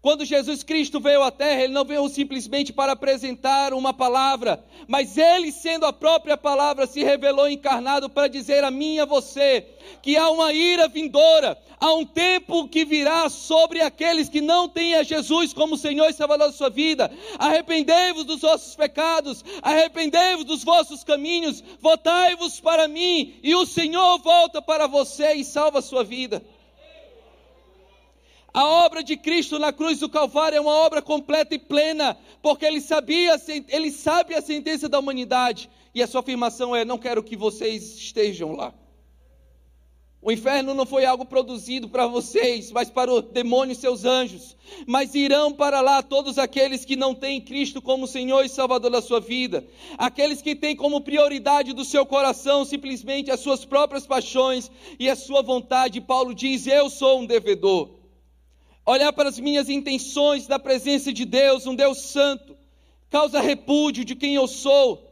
Quando 0.00 0.24
Jesus 0.24 0.62
Cristo 0.62 1.00
veio 1.00 1.24
à 1.24 1.30
terra, 1.30 1.64
ele 1.64 1.72
não 1.72 1.84
veio 1.84 2.08
simplesmente 2.08 2.72
para 2.72 2.92
apresentar 2.92 3.74
uma 3.74 3.92
palavra, 3.92 4.64
mas 4.86 5.18
ele, 5.18 5.50
sendo 5.50 5.84
a 5.84 5.92
própria 5.92 6.36
palavra, 6.36 6.86
se 6.86 7.02
revelou 7.02 7.48
encarnado 7.48 8.08
para 8.08 8.28
dizer 8.28 8.62
a 8.62 8.70
mim 8.70 8.94
e 8.94 9.00
a 9.00 9.04
você 9.04 9.66
que 10.00 10.16
há 10.16 10.30
uma 10.30 10.52
ira 10.52 10.86
vindoura, 10.86 11.58
há 11.80 11.92
um 11.94 12.04
tempo 12.04 12.68
que 12.68 12.84
virá 12.84 13.28
sobre 13.28 13.80
aqueles 13.80 14.28
que 14.28 14.40
não 14.40 14.68
têm 14.68 14.94
a 14.94 15.02
Jesus 15.02 15.52
como 15.52 15.76
Senhor 15.76 16.08
e 16.08 16.12
Salvador 16.12 16.46
da 16.46 16.52
sua 16.52 16.70
vida. 16.70 17.10
Arrependei-vos 17.36 18.24
dos 18.24 18.42
vossos 18.42 18.76
pecados, 18.76 19.44
arrependei-vos 19.62 20.44
dos 20.44 20.62
vossos 20.62 21.02
caminhos, 21.02 21.62
voltai-vos 21.80 22.60
para 22.60 22.86
mim, 22.86 23.34
e 23.42 23.52
o 23.56 23.66
Senhor 23.66 24.18
volta 24.20 24.62
para 24.62 24.86
você 24.86 25.34
e 25.34 25.44
salva 25.44 25.80
a 25.80 25.82
sua 25.82 26.04
vida. 26.04 26.40
A 28.58 28.66
obra 28.66 29.04
de 29.04 29.16
Cristo 29.16 29.56
na 29.56 29.72
cruz 29.72 30.00
do 30.00 30.08
Calvário 30.08 30.56
é 30.56 30.60
uma 30.60 30.72
obra 30.72 31.00
completa 31.00 31.54
e 31.54 31.60
plena, 31.60 32.18
porque 32.42 32.64
ele 32.64 32.80
sabia, 32.80 33.40
ele 33.68 33.88
sabe 33.88 34.34
a 34.34 34.42
sentença 34.42 34.88
da 34.88 34.98
humanidade, 34.98 35.70
e 35.94 36.02
a 36.02 36.08
sua 36.08 36.22
afirmação 36.22 36.74
é: 36.74 36.84
não 36.84 36.98
quero 36.98 37.22
que 37.22 37.36
vocês 37.36 37.94
estejam 37.94 38.56
lá. 38.56 38.74
O 40.20 40.32
inferno 40.32 40.74
não 40.74 40.84
foi 40.84 41.04
algo 41.04 41.24
produzido 41.24 41.88
para 41.88 42.08
vocês, 42.08 42.72
mas 42.72 42.90
para 42.90 43.14
o 43.14 43.22
demônio 43.22 43.74
e 43.74 43.76
seus 43.76 44.04
anjos. 44.04 44.56
Mas 44.88 45.14
irão 45.14 45.52
para 45.52 45.80
lá 45.80 46.02
todos 46.02 46.36
aqueles 46.36 46.84
que 46.84 46.96
não 46.96 47.14
têm 47.14 47.40
Cristo 47.40 47.80
como 47.80 48.08
Senhor 48.08 48.44
e 48.44 48.48
Salvador 48.48 48.90
da 48.90 49.00
sua 49.00 49.20
vida. 49.20 49.64
Aqueles 49.96 50.42
que 50.42 50.56
têm 50.56 50.74
como 50.74 51.00
prioridade 51.00 51.72
do 51.72 51.84
seu 51.84 52.04
coração 52.04 52.64
simplesmente 52.64 53.30
as 53.30 53.38
suas 53.38 53.64
próprias 53.64 54.04
paixões 54.04 54.68
e 54.98 55.08
a 55.08 55.14
sua 55.14 55.42
vontade. 55.42 56.00
Paulo 56.00 56.34
diz: 56.34 56.66
Eu 56.66 56.90
sou 56.90 57.20
um 57.20 57.24
devedor 57.24 57.97
olhar 58.92 59.12
para 59.12 59.28
as 59.28 59.38
minhas 59.38 59.68
intenções 59.68 60.46
da 60.46 60.58
presença 60.58 61.12
de 61.12 61.26
Deus, 61.26 61.66
um 61.66 61.74
Deus 61.74 61.98
santo, 61.98 62.56
causa 63.10 63.38
repúdio 63.38 64.02
de 64.02 64.16
quem 64.16 64.34
eu 64.34 64.48
sou. 64.48 65.04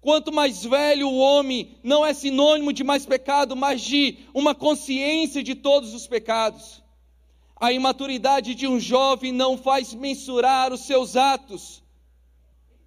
Quanto 0.00 0.32
mais 0.32 0.64
velho 0.64 1.08
o 1.08 1.18
homem, 1.18 1.76
não 1.82 2.06
é 2.06 2.14
sinônimo 2.14 2.72
de 2.72 2.84
mais 2.84 3.04
pecado, 3.04 3.56
mas 3.56 3.80
de 3.80 4.18
uma 4.32 4.54
consciência 4.54 5.42
de 5.42 5.56
todos 5.56 5.92
os 5.92 6.06
pecados. 6.06 6.80
A 7.58 7.72
imaturidade 7.72 8.54
de 8.54 8.68
um 8.68 8.78
jovem 8.78 9.32
não 9.32 9.58
faz 9.58 9.92
mensurar 9.92 10.72
os 10.72 10.82
seus 10.82 11.16
atos, 11.16 11.82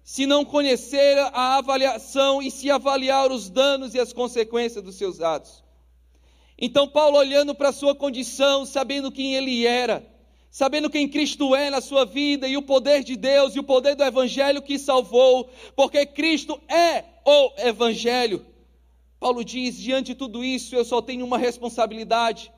se 0.02 0.24
não 0.24 0.42
conhecer 0.42 1.18
a 1.34 1.58
avaliação 1.58 2.40
e 2.40 2.50
se 2.50 2.70
avaliar 2.70 3.30
os 3.30 3.50
danos 3.50 3.94
e 3.94 4.00
as 4.00 4.14
consequências 4.14 4.82
dos 4.82 4.94
seus 4.94 5.20
atos. 5.20 5.62
Então, 6.58 6.88
Paulo, 6.88 7.18
olhando 7.18 7.54
para 7.54 7.68
a 7.68 7.72
sua 7.72 7.94
condição, 7.94 8.64
sabendo 8.64 9.12
quem 9.12 9.34
ele 9.34 9.66
era, 9.66 10.09
sabendo 10.50 10.90
quem 10.90 11.08
Cristo 11.08 11.54
é 11.54 11.70
na 11.70 11.80
sua 11.80 12.04
vida 12.04 12.48
e 12.48 12.56
o 12.56 12.62
poder 12.62 13.04
de 13.04 13.16
Deus 13.16 13.54
e 13.54 13.60
o 13.60 13.64
poder 13.64 13.94
do 13.94 14.02
Evangelho 14.02 14.60
que 14.60 14.78
salvou, 14.78 15.48
porque 15.76 16.04
Cristo 16.04 16.60
é 16.68 17.04
o 17.24 17.52
Evangelho. 17.58 18.44
Paulo 19.18 19.44
diz: 19.44 19.76
diante 19.78 20.08
de 20.08 20.14
tudo 20.16 20.42
isso, 20.42 20.74
eu 20.74 20.84
só 20.84 21.00
tenho 21.00 21.24
uma 21.24 21.38
responsabilidade. 21.38 22.52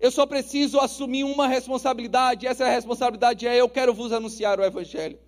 Eu 0.00 0.10
só 0.10 0.26
preciso 0.26 0.78
assumir 0.78 1.24
uma 1.24 1.46
responsabilidade. 1.46 2.46
Essa 2.46 2.68
responsabilidade 2.68 3.46
é: 3.46 3.56
eu 3.56 3.68
quero 3.68 3.94
vos 3.94 4.12
anunciar 4.12 4.58
o 4.58 4.64
Evangelho. 4.64 5.18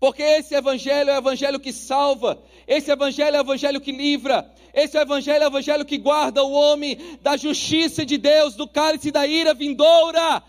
Porque 0.00 0.22
esse 0.22 0.54
evangelho 0.54 1.10
é 1.10 1.14
o 1.14 1.18
evangelho 1.18 1.58
que 1.58 1.72
salva, 1.72 2.40
esse 2.68 2.90
evangelho 2.90 3.34
é 3.34 3.40
o 3.40 3.44
evangelho 3.44 3.80
que 3.80 3.90
livra, 3.90 4.52
esse 4.74 4.98
evangelho 4.98 5.42
é 5.42 5.46
o 5.46 5.48
evangelho 5.48 5.86
que 5.86 5.96
guarda 5.96 6.44
o 6.44 6.52
homem 6.52 6.98
da 7.22 7.34
justiça 7.34 8.04
de 8.04 8.18
Deus, 8.18 8.54
do 8.54 8.68
cálice 8.68 9.10
da 9.10 9.26
ira 9.26 9.54
vindoura. 9.54 10.42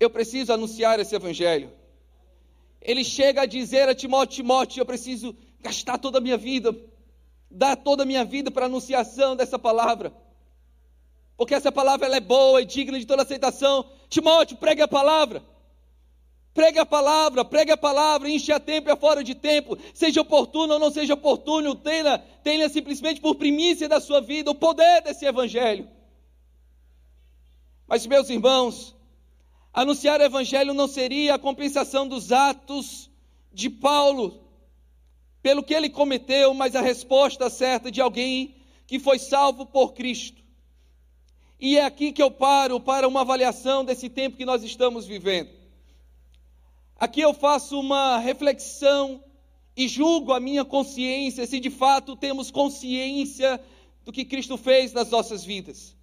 Eu 0.00 0.08
preciso 0.08 0.50
anunciar 0.50 0.98
esse 0.98 1.14
evangelho. 1.14 1.70
Ele 2.80 3.04
chega 3.04 3.42
a 3.42 3.46
dizer 3.46 3.86
a 3.86 3.94
Timóteo: 3.94 4.36
Timóteo, 4.36 4.80
eu 4.80 4.86
preciso 4.86 5.36
gastar 5.60 5.98
toda 5.98 6.16
a 6.16 6.20
minha 6.22 6.38
vida, 6.38 6.74
dar 7.50 7.76
toda 7.76 8.02
a 8.02 8.06
minha 8.06 8.24
vida 8.24 8.50
para 8.50 8.64
a 8.64 8.66
anunciação 8.66 9.36
dessa 9.36 9.58
palavra. 9.58 10.10
Porque 11.36 11.54
essa 11.54 11.70
palavra 11.70 12.06
ela 12.06 12.16
é 12.16 12.20
boa 12.20 12.62
e 12.62 12.64
digna 12.64 12.98
de 12.98 13.06
toda 13.06 13.24
aceitação. 13.24 13.84
Timóteo, 14.08 14.56
pregue 14.56 14.80
a 14.80 14.88
palavra. 14.88 15.44
Pregue 16.58 16.80
a 16.80 16.84
palavra, 16.84 17.44
pregue 17.44 17.70
a 17.70 17.76
palavra, 17.76 18.28
enche 18.28 18.50
a 18.50 18.58
tempo 18.58 18.88
e 18.88 18.90
a 18.90 18.96
fora 18.96 19.22
de 19.22 19.32
tempo, 19.32 19.78
seja 19.94 20.22
oportuno 20.22 20.72
ou 20.72 20.80
não 20.80 20.90
seja 20.90 21.14
oportuno, 21.14 21.76
tenha, 21.76 22.18
tenha 22.42 22.68
simplesmente 22.68 23.20
por 23.20 23.36
primícia 23.36 23.88
da 23.88 24.00
sua 24.00 24.20
vida 24.20 24.50
o 24.50 24.56
poder 24.56 25.02
desse 25.02 25.24
evangelho. 25.24 25.88
Mas, 27.86 28.04
meus 28.08 28.28
irmãos, 28.28 28.96
anunciar 29.72 30.18
o 30.18 30.24
evangelho 30.24 30.74
não 30.74 30.88
seria 30.88 31.36
a 31.36 31.38
compensação 31.38 32.08
dos 32.08 32.32
atos 32.32 33.08
de 33.52 33.70
Paulo, 33.70 34.42
pelo 35.40 35.62
que 35.62 35.72
ele 35.72 35.88
cometeu, 35.88 36.52
mas 36.54 36.74
a 36.74 36.80
resposta 36.80 37.48
certa 37.48 37.88
de 37.88 38.00
alguém 38.00 38.56
que 38.84 38.98
foi 38.98 39.20
salvo 39.20 39.64
por 39.64 39.92
Cristo. 39.92 40.42
E 41.60 41.78
é 41.78 41.84
aqui 41.84 42.10
que 42.10 42.20
eu 42.20 42.32
paro 42.32 42.80
para 42.80 43.06
uma 43.06 43.20
avaliação 43.20 43.84
desse 43.84 44.08
tempo 44.08 44.36
que 44.36 44.44
nós 44.44 44.64
estamos 44.64 45.06
vivendo. 45.06 45.57
Aqui 46.98 47.20
eu 47.20 47.32
faço 47.32 47.78
uma 47.78 48.18
reflexão 48.18 49.22
e 49.76 49.86
julgo 49.86 50.32
a 50.32 50.40
minha 50.40 50.64
consciência 50.64 51.46
se 51.46 51.60
de 51.60 51.70
fato 51.70 52.16
temos 52.16 52.50
consciência 52.50 53.60
do 54.04 54.10
que 54.12 54.24
Cristo 54.24 54.56
fez 54.56 54.92
nas 54.92 55.08
nossas 55.08 55.44
vidas. 55.44 55.96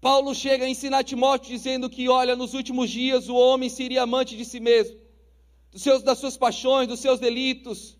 Paulo 0.00 0.32
chega 0.36 0.64
a 0.64 0.68
ensinar 0.68 1.02
Timóteo 1.02 1.50
dizendo 1.50 1.90
que, 1.90 2.08
olha, 2.08 2.36
nos 2.36 2.54
últimos 2.54 2.88
dias 2.88 3.28
o 3.28 3.34
homem 3.34 3.68
seria 3.68 4.02
amante 4.02 4.36
de 4.36 4.44
si 4.44 4.60
mesmo, 4.60 4.96
dos 5.72 5.82
seus, 5.82 6.00
das 6.04 6.18
suas 6.18 6.36
paixões, 6.36 6.86
dos 6.86 7.00
seus 7.00 7.18
delitos, 7.18 7.97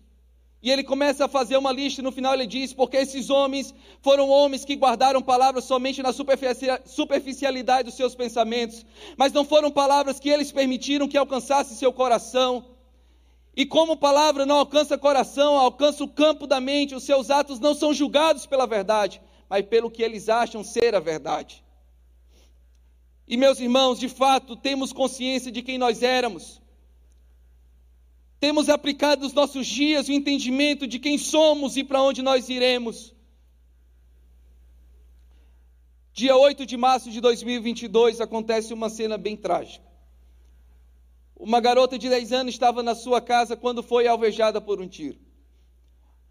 e 0.61 0.69
ele 0.69 0.83
começa 0.83 1.25
a 1.25 1.29
fazer 1.29 1.55
uma 1.55 1.71
lista, 1.71 2.01
e 2.01 2.03
no 2.03 2.11
final 2.11 2.33
ele 2.33 2.45
diz: 2.45 2.73
porque 2.73 2.97
esses 2.97 3.29
homens 3.29 3.73
foram 4.01 4.29
homens 4.29 4.65
que 4.65 4.75
guardaram 4.75 5.21
palavras 5.21 5.63
somente 5.63 6.03
na 6.03 6.11
superficialidade 6.11 7.85
dos 7.85 7.95
seus 7.95 8.13
pensamentos, 8.13 8.85
mas 9.15 9.31
não 9.31 9.45
foram 9.45 9.71
palavras 9.71 10.19
que 10.19 10.29
eles 10.29 10.51
permitiram 10.51 11.07
que 11.07 11.17
alcançasse 11.17 11.75
seu 11.75 11.93
coração. 11.93 12.65
E 13.55 13.65
como 13.65 13.97
palavra 13.97 14.45
não 14.45 14.57
alcança 14.57 14.97
coração, 14.97 15.57
alcança 15.57 16.03
o 16.03 16.07
campo 16.07 16.45
da 16.45 16.59
mente, 16.59 16.95
os 16.95 17.03
seus 17.03 17.29
atos 17.29 17.59
não 17.59 17.73
são 17.73 17.93
julgados 17.93 18.45
pela 18.45 18.65
verdade, 18.65 19.21
mas 19.49 19.65
pelo 19.65 19.89
que 19.89 20.03
eles 20.03 20.29
acham 20.29 20.63
ser 20.63 20.93
a 20.93 20.99
verdade. 20.99 21.63
E 23.27 23.37
meus 23.37 23.59
irmãos, 23.59 23.99
de 23.99 24.09
fato, 24.09 24.55
temos 24.55 24.91
consciência 24.91 25.51
de 25.51 25.61
quem 25.61 25.77
nós 25.77 26.03
éramos. 26.03 26.61
Temos 28.39 28.69
aplicado 28.69 29.23
nos 29.23 29.33
nossos 29.33 29.67
dias 29.67 30.07
o 30.07 30.13
entendimento 30.13 30.87
de 30.87 30.97
quem 30.97 31.17
somos 31.17 31.75
e 31.75 31.83
para 31.83 32.01
onde 32.01 32.21
nós 32.21 32.47
iremos. 32.47 33.13
Dia 36.13 36.37
8 36.37 36.65
de 36.65 36.77
março 36.77 37.11
de 37.11 37.19
2022 37.19 38.21
acontece 38.21 38.73
uma 38.73 38.89
cena 38.89 39.17
bem 39.17 39.35
trágica. 39.35 39.85
Uma 41.35 41.59
garota 41.59 41.97
de 41.97 42.07
10 42.07 42.31
anos 42.31 42.53
estava 42.53 42.81
na 42.81 42.95
sua 42.95 43.21
casa 43.21 43.57
quando 43.57 43.83
foi 43.83 44.07
alvejada 44.07 44.61
por 44.61 44.81
um 44.81 44.87
tiro. 44.87 45.19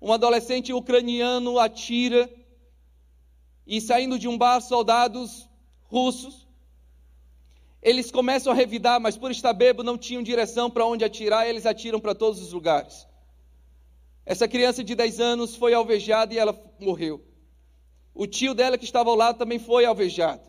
Um 0.00 0.12
adolescente 0.12 0.72
ucraniano 0.72 1.58
atira 1.58 2.30
e 3.66 3.80
saindo 3.82 4.18
de 4.18 4.28
um 4.28 4.38
bar, 4.38 4.62
soldados 4.62 5.46
russos 5.84 6.47
eles 7.80 8.10
começam 8.10 8.52
a 8.52 8.56
revidar, 8.56 9.00
mas 9.00 9.16
por 9.16 9.30
estar 9.30 9.52
bebo 9.52 9.82
não 9.82 9.96
tinham 9.96 10.22
direção 10.22 10.70
para 10.70 10.86
onde 10.86 11.04
atirar, 11.04 11.48
eles 11.48 11.64
atiram 11.64 12.00
para 12.00 12.14
todos 12.14 12.40
os 12.40 12.52
lugares. 12.52 13.06
Essa 14.26 14.48
criança 14.48 14.82
de 14.84 14.94
10 14.94 15.20
anos 15.20 15.56
foi 15.56 15.72
alvejada 15.72 16.34
e 16.34 16.38
ela 16.38 16.58
morreu. 16.78 17.24
O 18.14 18.26
tio 18.26 18.52
dela 18.52 18.76
que 18.76 18.84
estava 18.84 19.08
ao 19.08 19.16
lado 19.16 19.38
também 19.38 19.58
foi 19.58 19.84
alvejado. 19.84 20.42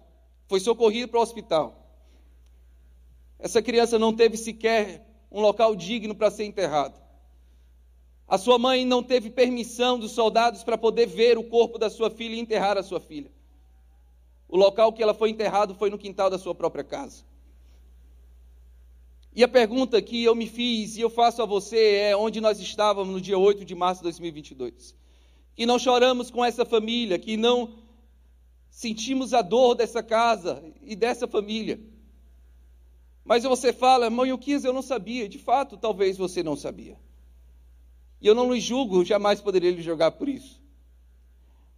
Foi 0.47 0.59
socorrido 0.59 1.07
para 1.07 1.19
o 1.19 1.23
hospital. 1.23 1.79
Essa 3.37 3.61
criança 3.61 3.99
não 3.99 4.13
teve 4.13 4.35
sequer 4.35 5.05
um 5.31 5.39
local 5.39 5.75
digno 5.75 6.15
para 6.15 6.31
ser 6.31 6.45
enterrada. 6.45 6.99
A 8.27 8.37
sua 8.37 8.59
mãe 8.59 8.83
não 8.83 9.01
teve 9.01 9.29
permissão 9.29 9.97
dos 9.97 10.11
soldados 10.11 10.63
para 10.63 10.77
poder 10.77 11.05
ver 11.05 11.37
o 11.37 11.43
corpo 11.43 11.77
da 11.77 11.89
sua 11.89 12.09
filha 12.09 12.35
e 12.35 12.39
enterrar 12.39 12.77
a 12.77 12.83
sua 12.83 12.99
filha. 12.99 13.31
O 14.49 14.57
local 14.57 14.91
que 14.91 15.03
ela 15.03 15.13
foi 15.13 15.29
enterrada 15.29 15.75
foi 15.75 15.91
no 15.91 15.97
quintal 15.97 16.29
da 16.29 16.39
sua 16.39 16.55
própria 16.55 16.83
casa. 16.83 17.23
E 19.33 19.43
a 19.43 19.47
pergunta 19.47 20.01
que 20.01 20.23
eu 20.23 20.33
me 20.33 20.47
fiz 20.47 20.97
e 20.97 21.01
eu 21.01 21.09
faço 21.09 21.41
a 21.41 21.45
você 21.45 21.95
é 21.95 22.17
onde 22.17 22.41
nós 22.41 22.59
estávamos 22.59 23.13
no 23.13 23.21
dia 23.21 23.37
8 23.37 23.63
de 23.63 23.75
março 23.75 24.01
de 24.01 24.05
2022. 24.05 24.95
Que 25.55 25.67
não 25.67 25.77
choramos 25.77 26.31
com 26.31 26.43
essa 26.43 26.65
família, 26.65 27.19
que 27.19 27.37
não 27.37 27.75
sentimos 28.71 29.33
a 29.33 29.43
dor 29.43 29.75
dessa 29.75 30.01
casa 30.01 30.63
e 30.81 30.95
dessa 30.95 31.27
família. 31.27 31.79
Mas 33.23 33.43
você 33.43 33.71
fala, 33.71 34.09
mãe, 34.09 34.33
o 34.33 34.37
que 34.37 34.53
eu 34.53 34.73
não 34.73 34.81
sabia. 34.81 35.29
De 35.29 35.37
fato, 35.37 35.77
talvez 35.77 36.17
você 36.17 36.41
não 36.41 36.55
sabia. 36.55 36.97
E 38.19 38.25
eu 38.25 38.33
não 38.33 38.51
lhe 38.51 38.59
julgo, 38.59 39.05
jamais 39.05 39.39
poderia 39.39 39.71
lhe 39.71 39.81
jogar 39.81 40.11
por 40.11 40.27
isso. 40.27 40.58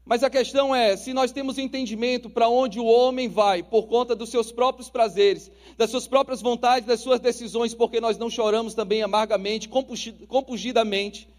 Mas 0.06 0.24
a 0.24 0.30
questão 0.30 0.74
é: 0.74 0.98
se 0.98 1.14
nós 1.14 1.32
temos 1.32 1.58
entendimento 1.58 2.30
para 2.30 2.50
onde 2.50 2.80
o 2.80 2.86
homem 2.86 3.30
vai 3.30 3.62
por 3.62 3.88
conta 3.88 4.16
dos 4.16 4.30
seus 4.30 4.52
próprios 4.52 4.90
prazeres, 4.90 5.52
das 5.78 5.90
suas 5.90 6.08
próprias 6.08 6.42
vontades, 6.42 6.88
das 6.88 7.00
suas 7.00 7.20
decisões, 7.20 7.74
porque 7.74 8.02
nós 8.02 8.18
não 8.18 8.30
choramos 8.30 8.74
também 8.74 9.04
amargamente, 9.04 9.70
compungidamente, 9.70 11.30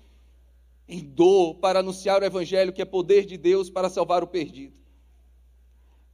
em 0.88 1.00
dor 1.00 1.56
para 1.56 1.80
anunciar 1.80 2.22
o 2.22 2.24
Evangelho, 2.24 2.72
que 2.72 2.82
é 2.82 2.84
poder 2.84 3.24
de 3.26 3.36
Deus 3.36 3.68
para 3.68 3.90
salvar 3.90 4.22
o 4.22 4.28
perdido. 4.28 4.80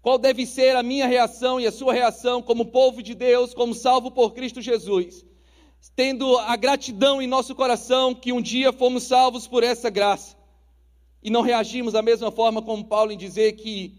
Qual 0.00 0.16
deve 0.16 0.46
ser 0.46 0.74
a 0.76 0.82
minha 0.82 1.06
reação 1.06 1.60
e 1.60 1.66
a 1.66 1.72
sua 1.72 1.92
reação 1.92 2.40
como 2.40 2.66
povo 2.66 3.02
de 3.02 3.14
Deus, 3.14 3.52
como 3.52 3.74
salvo 3.74 4.10
por 4.10 4.32
Cristo 4.32 4.62
Jesus? 4.62 5.26
Tendo 5.94 6.38
a 6.38 6.56
gratidão 6.56 7.20
em 7.20 7.26
nosso 7.26 7.54
coração 7.54 8.14
que 8.14 8.32
um 8.32 8.40
dia 8.40 8.72
fomos 8.72 9.02
salvos 9.02 9.46
por 9.46 9.62
essa 9.62 9.90
graça 9.90 10.37
e 11.22 11.30
não 11.30 11.42
reagimos 11.42 11.92
da 11.92 12.02
mesma 12.02 12.30
forma 12.30 12.62
como 12.62 12.84
Paulo 12.84 13.10
em 13.10 13.16
dizer 13.16 13.52
que 13.52 13.94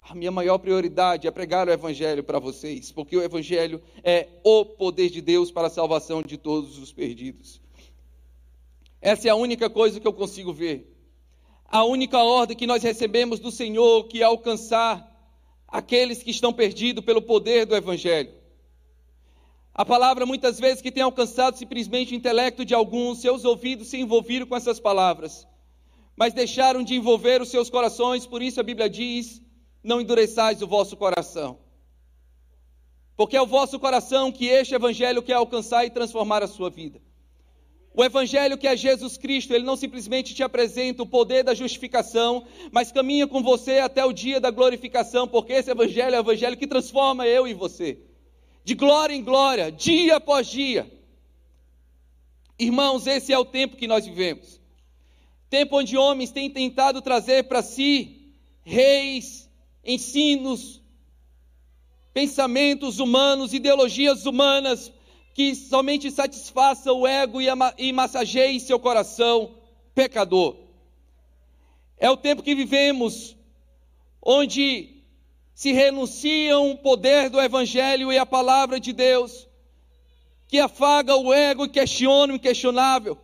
a 0.00 0.14
minha 0.14 0.30
maior 0.30 0.58
prioridade 0.58 1.26
é 1.26 1.30
pregar 1.30 1.68
o 1.68 1.70
Evangelho 1.70 2.24
para 2.24 2.38
vocês, 2.38 2.90
porque 2.90 3.16
o 3.16 3.22
Evangelho 3.22 3.82
é 4.02 4.28
o 4.42 4.64
poder 4.64 5.10
de 5.10 5.20
Deus 5.20 5.50
para 5.50 5.66
a 5.66 5.70
salvação 5.70 6.22
de 6.22 6.38
todos 6.38 6.78
os 6.78 6.92
perdidos. 6.92 7.60
Essa 9.00 9.28
é 9.28 9.30
a 9.30 9.36
única 9.36 9.68
coisa 9.68 10.00
que 10.00 10.08
eu 10.08 10.12
consigo 10.12 10.52
ver. 10.52 10.94
A 11.66 11.84
única 11.84 12.18
ordem 12.22 12.56
que 12.56 12.66
nós 12.66 12.82
recebemos 12.82 13.38
do 13.38 13.50
Senhor 13.50 14.04
que 14.04 14.22
é 14.22 14.24
alcançar 14.24 15.06
aqueles 15.66 16.22
que 16.22 16.30
estão 16.30 16.52
perdidos 16.52 17.04
pelo 17.04 17.20
poder 17.20 17.66
do 17.66 17.76
Evangelho. 17.76 18.32
A 19.74 19.84
palavra 19.84 20.24
muitas 20.24 20.58
vezes 20.58 20.80
que 20.80 20.90
tem 20.90 21.02
alcançado 21.02 21.58
simplesmente 21.58 22.14
o 22.14 22.16
intelecto 22.16 22.64
de 22.64 22.74
alguns, 22.74 23.20
seus 23.20 23.44
ouvidos 23.44 23.88
se 23.88 23.98
envolveram 23.98 24.46
com 24.46 24.56
essas 24.56 24.80
palavras 24.80 25.46
mas 26.18 26.34
deixaram 26.34 26.82
de 26.82 26.96
envolver 26.96 27.40
os 27.40 27.48
seus 27.48 27.70
corações, 27.70 28.26
por 28.26 28.42
isso 28.42 28.58
a 28.58 28.64
Bíblia 28.64 28.90
diz: 28.90 29.40
não 29.84 30.00
endureçais 30.00 30.60
o 30.60 30.66
vosso 30.66 30.96
coração. 30.96 31.60
Porque 33.16 33.36
é 33.36 33.40
o 33.40 33.46
vosso 33.46 33.78
coração 33.78 34.32
que 34.32 34.46
este 34.46 34.74
evangelho 34.74 35.22
quer 35.22 35.34
alcançar 35.34 35.84
e 35.86 35.90
transformar 35.90 36.42
a 36.42 36.48
sua 36.48 36.70
vida. 36.70 37.00
O 37.94 38.04
evangelho 38.04 38.58
que 38.58 38.66
é 38.66 38.76
Jesus 38.76 39.16
Cristo, 39.16 39.54
ele 39.54 39.64
não 39.64 39.76
simplesmente 39.76 40.34
te 40.34 40.42
apresenta 40.42 41.04
o 41.04 41.06
poder 41.06 41.44
da 41.44 41.54
justificação, 41.54 42.44
mas 42.72 42.90
caminha 42.90 43.26
com 43.28 43.40
você 43.40 43.78
até 43.78 44.04
o 44.04 44.12
dia 44.12 44.40
da 44.40 44.50
glorificação, 44.50 45.28
porque 45.28 45.52
esse 45.52 45.70
evangelho 45.70 46.16
é 46.16 46.18
o 46.18 46.22
evangelho 46.22 46.56
que 46.56 46.66
transforma 46.66 47.28
eu 47.28 47.46
e 47.46 47.54
você. 47.54 47.96
De 48.64 48.74
glória 48.74 49.14
em 49.14 49.22
glória, 49.22 49.70
dia 49.70 50.16
após 50.16 50.48
dia. 50.48 50.90
Irmãos, 52.58 53.06
esse 53.06 53.32
é 53.32 53.38
o 53.38 53.44
tempo 53.44 53.76
que 53.76 53.86
nós 53.86 54.04
vivemos. 54.04 54.57
Tempo 55.50 55.78
onde 55.78 55.96
homens 55.96 56.30
têm 56.30 56.50
tentado 56.50 57.00
trazer 57.00 57.44
para 57.44 57.62
si 57.62 58.34
reis, 58.62 59.50
ensinos, 59.82 60.82
pensamentos 62.12 62.98
humanos, 62.98 63.54
ideologias 63.54 64.26
humanas 64.26 64.92
que 65.32 65.54
somente 65.54 66.10
satisfaçam 66.10 67.00
o 67.00 67.06
ego 67.06 67.38
e 67.78 67.92
massageiem 67.92 68.58
seu 68.58 68.78
coração 68.78 69.54
pecador. 69.94 70.56
É 71.96 72.10
o 72.10 72.16
tempo 72.16 72.42
que 72.42 72.54
vivemos, 72.54 73.36
onde 74.20 75.02
se 75.54 75.72
renunciam 75.72 76.72
o 76.72 76.76
poder 76.76 77.30
do 77.30 77.40
Evangelho 77.40 78.12
e 78.12 78.18
a 78.18 78.26
palavra 78.26 78.78
de 78.78 78.92
Deus, 78.92 79.48
que 80.46 80.58
afaga 80.58 81.16
o 81.16 81.32
ego 81.32 81.64
e 81.64 81.70
questiona 81.70 82.32
o 82.32 82.36
inquestionável 82.36 83.16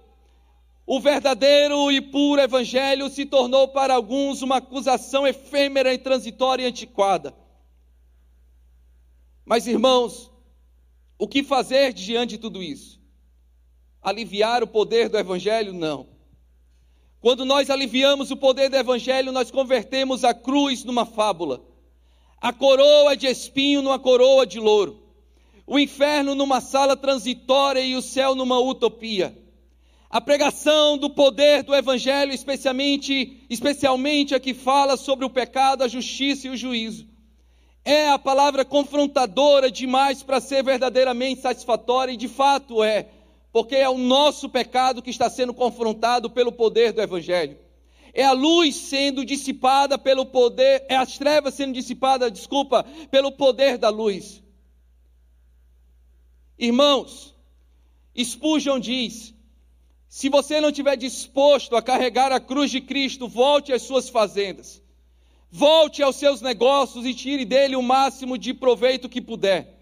o 0.87 1.01
verdadeiro 1.01 1.91
e 1.91 2.01
puro 2.01 2.41
evangelho 2.41 3.09
se 3.09 3.25
tornou 3.25 3.69
para 3.69 3.95
alguns 3.95 4.43
uma 4.43 4.57
acusação 4.57 5.27
efêmera 5.27 5.95
e 5.95 5.99
transitória 5.99 6.65
e 6.65 6.67
antiquada. 6.67 7.35
Mas, 9.45 9.67
irmãos, 9.67 10.31
o 11.19 11.27
que 11.27 11.43
fazer 11.43 11.93
diante 11.93 12.31
de 12.31 12.39
tudo 12.39 12.63
isso? 12.63 13.01
Aliviar 14.03 14.63
o 14.63 14.67
poder 14.67 15.09
do 15.09 15.19
evangelho? 15.19 15.73
Não. 15.73 16.07
Quando 17.19 17.47
nós 17.47 17.71
aliviamos 17.71 18.31
o 18.31 18.37
poder 18.37 18.69
do 18.69 18.77
evangelho, 18.77 19.33
nós 19.33 19.51
convertemos 19.51 20.25
a 20.25 20.35
cruz 20.35 20.85
numa 20.85 21.07
fábula, 21.07 21.65
a 22.39 22.53
coroa 22.53 23.17
de 23.17 23.27
espinho 23.27 23.81
numa 23.81 23.99
coroa 23.99 24.47
de 24.47 24.61
louro, 24.61 25.03
o 25.67 25.79
inferno 25.79 26.35
numa 26.35 26.61
sala 26.61 26.95
transitória 26.95 27.81
e 27.81 27.97
o 27.97 28.03
céu 28.03 28.35
numa 28.35 28.61
utopia. 28.61 29.44
A 30.15 30.21
pregação 30.21 30.97
do 30.97 31.11
poder 31.11 31.65
do 31.65 31.75
Evangelho, 31.75 32.33
especialmente, 32.33 33.45
especialmente 33.51 34.33
a 34.33 34.39
que 34.39 34.55
fala 34.55 34.97
sobre 34.97 35.25
o 35.25 35.29
pecado, 35.29 35.83
a 35.83 35.89
justiça 35.89 36.47
e 36.47 36.51
o 36.51 36.57
juízo, 36.57 37.09
é 37.85 38.11
a 38.11 38.17
palavra 38.17 38.65
confrontadora 38.65 39.73
demais 39.73 40.23
para 40.23 40.41
ser 40.41 40.63
verdadeiramente 40.63 41.41
satisfatória, 41.41 42.13
e 42.13 42.17
de 42.17 42.29
fato 42.29 42.81
é, 42.81 43.09
porque 43.53 43.75
é 43.75 43.89
o 43.91 43.99
nosso 43.99 44.49
pecado 44.49 45.03
que 45.03 45.11
está 45.11 45.29
sendo 45.29 45.53
confrontado 45.53 46.31
pelo 46.31 46.53
poder 46.53 46.93
do 46.93 47.03
Evangelho. 47.03 47.59
É 48.13 48.23
a 48.23 48.31
luz 48.31 48.77
sendo 48.77 49.25
dissipada 49.25 49.99
pelo 49.99 50.27
poder, 50.27 50.87
é 50.89 50.95
as 50.95 51.19
trevas 51.19 51.55
sendo 51.55 51.73
dissipadas, 51.73 52.31
desculpa, 52.31 52.87
pelo 53.11 53.33
poder 53.33 53.79
da 53.79 53.89
luz. 53.89 54.41
Irmãos, 56.57 57.35
Spurgeon 58.17 58.79
diz 58.79 59.34
se 60.15 60.29
você 60.29 60.61
não 60.61 60.69
estiver 60.69 60.97
disposto 60.97 61.75
a 61.75 61.83
carregar 61.83 62.31
a 62.31 62.39
cruz 62.39 62.71
de 62.71 62.81
Cristo, 62.81 63.27
volte 63.27 63.73
às 63.73 63.83
suas 63.83 64.09
fazendas. 64.09 64.81
Volte 65.51 66.05
aos 66.05 66.15
seus 66.15 66.41
negócios 66.41 67.05
e 67.05 67.13
tire 67.13 67.45
dele 67.45 67.75
o 67.75 67.83
máximo 67.83 68.39
de 68.39 68.55
proveito 68.55 69.09
que 69.09 69.21
puder. 69.21 69.77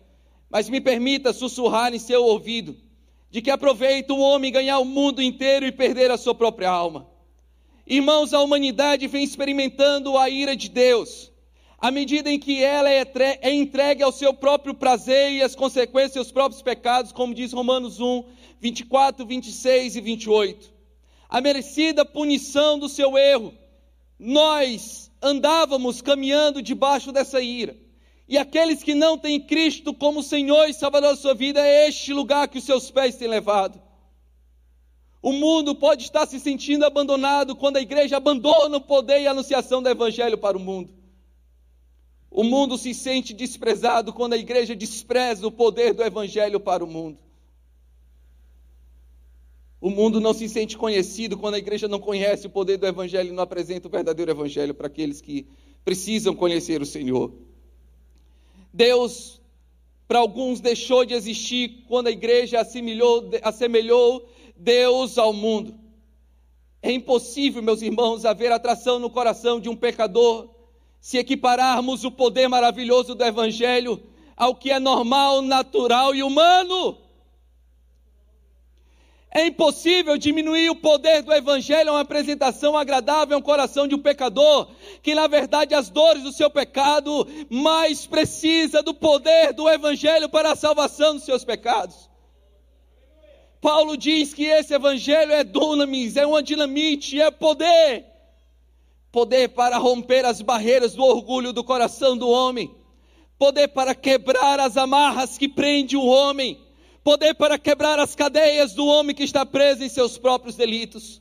Mas 0.48 0.70
me 0.70 0.80
permita 0.80 1.34
sussurrar 1.34 1.92
em 1.92 1.98
seu 1.98 2.24
ouvido 2.24 2.74
de 3.30 3.42
que 3.42 3.50
aproveita 3.50 4.14
o 4.14 4.20
homem 4.20 4.50
ganhar 4.50 4.78
o 4.78 4.86
mundo 4.86 5.20
inteiro 5.20 5.66
e 5.66 5.70
perder 5.70 6.10
a 6.10 6.16
sua 6.16 6.34
própria 6.34 6.70
alma. 6.70 7.06
Irmãos, 7.86 8.32
a 8.32 8.40
humanidade 8.40 9.06
vem 9.08 9.24
experimentando 9.24 10.16
a 10.16 10.30
ira 10.30 10.56
de 10.56 10.70
Deus 10.70 11.30
à 11.82 11.90
medida 11.90 12.30
em 12.30 12.38
que 12.38 12.62
ela 12.62 12.88
é, 12.88 13.04
é 13.40 13.52
entregue 13.52 14.04
ao 14.04 14.12
seu 14.12 14.32
próprio 14.32 14.72
prazer 14.72 15.32
e 15.32 15.42
as 15.42 15.56
consequências 15.56 16.12
dos 16.12 16.12
seus 16.12 16.32
próprios 16.32 16.62
pecados, 16.62 17.10
como 17.10 17.34
diz 17.34 17.52
Romanos 17.52 17.98
1, 17.98 18.24
24, 18.62 19.27
26 19.27 19.96
e 19.96 20.01
28. 20.01 20.72
A 21.29 21.40
merecida 21.40 22.05
punição 22.05 22.79
do 22.79 22.88
seu 22.88 23.18
erro. 23.18 23.53
Nós 24.16 25.11
andávamos 25.20 26.01
caminhando 26.01 26.62
debaixo 26.62 27.11
dessa 27.11 27.40
ira. 27.40 27.77
E 28.29 28.38
aqueles 28.38 28.81
que 28.81 28.94
não 28.94 29.18
têm 29.18 29.40
Cristo 29.40 29.92
como 29.92 30.22
Senhor 30.22 30.68
e 30.68 30.75
Salvador 30.75 31.11
da 31.11 31.16
sua 31.16 31.35
vida, 31.35 31.61
é 31.61 31.88
este 31.88 32.12
lugar 32.12 32.46
que 32.46 32.59
os 32.59 32.64
seus 32.64 32.88
pés 32.88 33.16
têm 33.16 33.27
levado. 33.27 33.83
O 35.20 35.33
mundo 35.33 35.75
pode 35.75 36.05
estar 36.05 36.25
se 36.25 36.38
sentindo 36.38 36.85
abandonado 36.85 37.57
quando 37.57 37.79
a 37.79 37.83
igreja 37.83 38.16
abandona 38.16 38.77
o 38.77 38.81
poder 38.81 39.22
e 39.22 39.27
a 39.27 39.33
anunciação 39.33 39.83
do 39.83 39.88
Evangelho 39.88 40.38
para 40.38 40.57
o 40.57 40.61
mundo. 40.61 40.94
O 42.31 42.44
mundo 42.44 42.79
se 42.79 42.94
sente 42.94 43.35
desprezado 43.35 44.12
quando 44.12 44.35
a 44.35 44.38
igreja 44.38 44.77
despreza 44.77 45.44
o 45.48 45.51
poder 45.51 45.94
do 45.94 46.03
Evangelho 46.05 46.61
para 46.61 46.85
o 46.85 46.87
mundo. 46.87 47.18
O 49.82 49.90
mundo 49.90 50.20
não 50.20 50.32
se 50.32 50.48
sente 50.48 50.78
conhecido 50.78 51.36
quando 51.36 51.54
a 51.56 51.58
igreja 51.58 51.88
não 51.88 51.98
conhece 51.98 52.46
o 52.46 52.50
poder 52.50 52.76
do 52.76 52.86
Evangelho 52.86 53.30
e 53.30 53.32
não 53.32 53.42
apresenta 53.42 53.88
o 53.88 53.90
verdadeiro 53.90 54.30
Evangelho 54.30 54.72
para 54.72 54.86
aqueles 54.86 55.20
que 55.20 55.44
precisam 55.84 56.36
conhecer 56.36 56.80
o 56.80 56.86
Senhor. 56.86 57.32
Deus, 58.72 59.40
para 60.06 60.20
alguns, 60.20 60.60
deixou 60.60 61.04
de 61.04 61.14
existir 61.14 61.82
quando 61.88 62.06
a 62.06 62.12
igreja 62.12 62.60
assimilou, 62.60 63.28
assemelhou 63.42 64.28
Deus 64.56 65.18
ao 65.18 65.32
mundo. 65.32 65.74
É 66.80 66.92
impossível, 66.92 67.60
meus 67.60 67.82
irmãos, 67.82 68.24
haver 68.24 68.52
atração 68.52 69.00
no 69.00 69.10
coração 69.10 69.58
de 69.58 69.68
um 69.68 69.74
pecador 69.74 70.48
se 71.00 71.18
equipararmos 71.18 72.04
o 72.04 72.12
poder 72.12 72.46
maravilhoso 72.46 73.16
do 73.16 73.24
Evangelho 73.24 74.00
ao 74.36 74.54
que 74.54 74.70
é 74.70 74.78
normal, 74.78 75.42
natural 75.42 76.14
e 76.14 76.22
humano. 76.22 76.98
É 79.34 79.46
impossível 79.46 80.18
diminuir 80.18 80.68
o 80.68 80.76
poder 80.76 81.22
do 81.22 81.32
Evangelho 81.32 81.88
a 81.88 81.92
uma 81.94 82.00
apresentação 82.00 82.76
agradável 82.76 83.34
ao 83.34 83.42
coração 83.42 83.88
de 83.88 83.94
um 83.94 83.98
pecador, 83.98 84.68
que 85.02 85.14
na 85.14 85.26
verdade 85.26 85.74
as 85.74 85.88
dores 85.88 86.22
do 86.22 86.30
seu 86.30 86.50
pecado 86.50 87.26
mais 87.48 88.06
precisa 88.06 88.82
do 88.82 88.92
poder 88.92 89.54
do 89.54 89.66
Evangelho 89.70 90.28
para 90.28 90.52
a 90.52 90.56
salvação 90.56 91.14
dos 91.14 91.24
seus 91.24 91.44
pecados. 91.44 92.10
Paulo 93.58 93.96
diz 93.96 94.34
que 94.34 94.44
esse 94.44 94.74
Evangelho 94.74 95.32
é 95.32 95.42
dunamis, 95.42 96.18
é 96.18 96.26
uma 96.26 96.42
dinamite, 96.42 97.18
é 97.18 97.30
poder. 97.30 98.04
Poder 99.10 99.48
para 99.48 99.78
romper 99.78 100.26
as 100.26 100.42
barreiras 100.42 100.94
do 100.94 101.02
orgulho 101.02 101.54
do 101.54 101.64
coração 101.64 102.18
do 102.18 102.28
homem. 102.28 102.70
Poder 103.38 103.68
para 103.68 103.94
quebrar 103.94 104.60
as 104.60 104.76
amarras 104.76 105.38
que 105.38 105.48
prende 105.48 105.96
o 105.96 106.04
homem 106.04 106.60
poder 107.02 107.34
para 107.34 107.58
quebrar 107.58 107.98
as 107.98 108.14
cadeias 108.14 108.74
do 108.74 108.86
homem 108.86 109.14
que 109.14 109.24
está 109.24 109.44
preso 109.44 109.82
em 109.82 109.88
seus 109.88 110.16
próprios 110.16 110.56
delitos. 110.56 111.20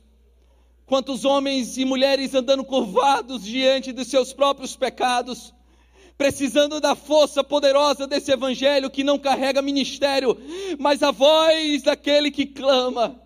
Quantos 0.86 1.24
homens 1.24 1.76
e 1.78 1.84
mulheres 1.84 2.34
andando 2.34 2.64
curvados 2.64 3.44
diante 3.44 3.92
dos 3.92 4.08
seus 4.08 4.32
próprios 4.32 4.76
pecados, 4.76 5.54
precisando 6.16 6.80
da 6.80 6.94
força 6.94 7.42
poderosa 7.42 8.06
desse 8.06 8.30
evangelho 8.30 8.90
que 8.90 9.02
não 9.02 9.18
carrega 9.18 9.62
ministério, 9.62 10.36
mas 10.78 11.02
a 11.02 11.10
voz 11.10 11.82
daquele 11.82 12.30
que 12.30 12.46
clama. 12.46 13.20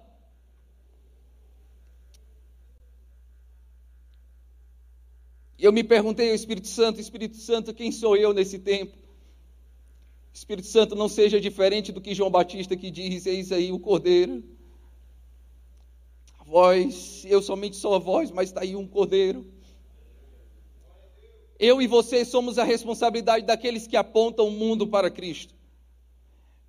Eu 5.59 5.73
me 5.73 5.83
perguntei 5.83 6.29
ao 6.29 6.35
Espírito 6.35 6.69
Santo, 6.69 7.01
Espírito 7.01 7.37
Santo, 7.37 7.75
quem 7.75 7.91
sou 7.91 8.17
eu 8.17 8.33
nesse 8.33 8.59
tempo? 8.59 9.06
Espírito 10.37 10.69
Santo 10.69 10.95
não 10.95 11.09
seja 11.09 11.41
diferente 11.41 11.91
do 11.91 11.99
que 11.99 12.15
João 12.15 12.31
Batista 12.31 12.77
que 12.77 12.91
diz: 12.91 13.25
Eis 13.25 13.51
aí 13.51 13.73
o 13.73 13.81
cordeiro. 13.81 14.45
A 16.39 16.45
voz, 16.45 17.25
eu 17.25 17.41
somente 17.41 17.75
sou 17.75 17.95
a 17.95 17.99
voz, 17.99 18.31
mas 18.31 18.51
está 18.51 18.61
aí 18.61 18.77
um 18.77 18.87
cordeiro. 18.87 19.47
Eu 21.59 21.81
e 21.81 21.87
você 21.87 22.23
somos 22.23 22.59
a 22.59 22.65
responsabilidade 22.65 23.47
daqueles 23.47 23.87
que 23.87 23.97
apontam 23.97 24.49
o 24.49 24.51
mundo 24.51 24.87
para 24.87 25.11
Cristo. 25.11 25.55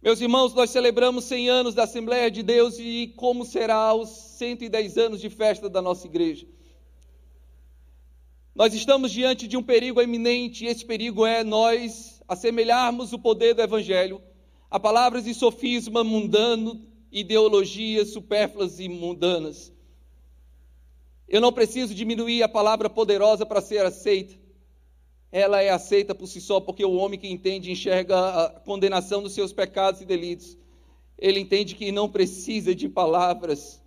Meus 0.02 0.22
irmãos, 0.22 0.54
nós 0.54 0.70
celebramos 0.70 1.26
100 1.26 1.50
anos 1.50 1.76
da 1.76 1.84
Assembleia 1.84 2.32
de 2.32 2.44
Deus 2.44 2.80
e 2.80 3.14
como 3.18 3.44
será 3.44 3.94
os 3.94 4.08
110 4.08 4.98
anos 4.98 5.20
de 5.20 5.30
festa 5.30 5.70
da 5.70 5.82
nossa 5.82 6.08
igreja. 6.08 6.48
Nós 8.56 8.74
estamos 8.74 9.12
diante 9.12 9.46
de 9.46 9.58
um 9.58 9.62
perigo 9.62 10.02
iminente 10.02 10.64
e 10.64 10.70
esse 10.70 10.86
perigo 10.86 11.26
é 11.26 11.44
nós 11.44 12.17
assemelharmos 12.28 13.14
o 13.14 13.20
poder 13.20 13.54
do 13.54 13.62
Evangelho 13.62 14.22
a 14.70 14.80
palavras 14.80 15.24
de 15.24 15.34
sofisma 15.34 16.04
mundano, 16.04 16.86
ideologias 17.12 18.10
supérfluas 18.10 18.80
e 18.80 18.90
mundanas. 18.90 19.74
Eu 21.28 21.42
não 21.42 21.54
preciso 21.54 21.94
diminuir 21.94 22.44
a 22.44 22.50
palavra 22.50 22.90
poderosa 22.90 23.46
para 23.46 23.62
ser 23.62 23.86
aceita. 23.86 24.36
Ela 25.32 25.62
é 25.62 25.70
aceita 25.70 26.16
por 26.16 26.28
si 26.28 26.40
só, 26.40 26.60
porque 26.60 26.86
o 26.86 26.94
homem 26.94 27.20
que 27.20 27.28
entende 27.28 27.72
enxerga 27.72 28.18
a 28.18 28.50
condenação 28.62 29.22
dos 29.22 29.34
seus 29.34 29.52
pecados 29.52 30.02
e 30.02 30.06
delitos. 30.06 30.58
Ele 31.18 31.40
entende 31.40 31.76
que 31.76 31.92
não 31.92 32.10
precisa 32.10 32.74
de 32.74 32.88
palavras 32.88 33.82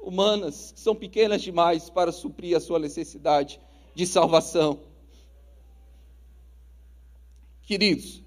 humanas, 0.00 0.72
que 0.72 0.80
são 0.80 0.94
pequenas 0.94 1.42
demais 1.42 1.90
para 1.90 2.12
suprir 2.12 2.56
a 2.56 2.60
sua 2.60 2.78
necessidade 2.78 3.60
de 3.94 4.06
salvação. 4.06 4.89
Queridos, 7.70 8.20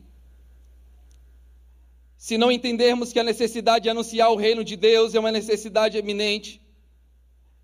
se 2.15 2.37
não 2.37 2.49
entendermos 2.49 3.11
que 3.11 3.19
a 3.19 3.25
necessidade 3.25 3.83
de 3.83 3.89
anunciar 3.89 4.31
o 4.31 4.37
reino 4.37 4.63
de 4.63 4.77
Deus 4.77 5.13
é 5.13 5.19
uma 5.19 5.33
necessidade 5.33 5.97
eminente, 5.97 6.61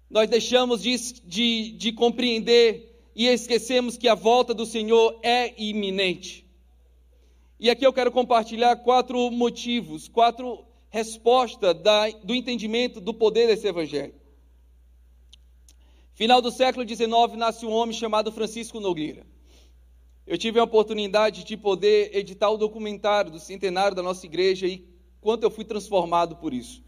nós 0.09 0.29
deixamos 0.29 0.83
de, 0.83 0.97
de, 1.23 1.71
de 1.71 1.93
compreender 1.93 3.01
e 3.15 3.27
esquecemos 3.27 3.95
que 3.95 4.09
a 4.09 4.13
volta 4.13 4.53
do 4.53 4.65
Senhor 4.65 5.21
é 5.23 5.53
iminente. 5.57 6.45
E 7.57 7.69
aqui 7.69 7.87
eu 7.87 7.93
quero 7.93 8.11
compartilhar 8.11 8.75
quatro 8.75 9.31
motivos, 9.31 10.09
quatro 10.09 10.65
respostas 10.89 11.75
da, 11.75 12.09
do 12.09 12.35
entendimento 12.35 12.99
do 12.99 13.13
poder 13.13 13.47
desse 13.47 13.65
evangelho. 13.65 14.15
Final 16.13 16.41
do 16.41 16.51
século 16.51 16.85
XIX 16.85 17.37
nasce 17.37 17.65
um 17.65 17.71
homem 17.71 17.95
chamado 17.95 18.33
Francisco 18.33 18.81
Nogueira. 18.81 19.25
Eu 20.29 20.37
tive 20.37 20.59
a 20.59 20.63
oportunidade 20.63 21.43
de 21.43 21.57
poder 21.57 22.15
editar 22.15 22.51
o 22.51 22.57
documentário 22.57 23.31
do 23.31 23.39
centenário 23.39 23.95
da 23.95 24.03
nossa 24.03 24.27
igreja 24.27 24.67
e 24.67 24.87
quanto 25.19 25.41
eu 25.41 25.49
fui 25.49 25.65
transformado 25.65 26.35
por 26.35 26.53
isso. 26.53 26.83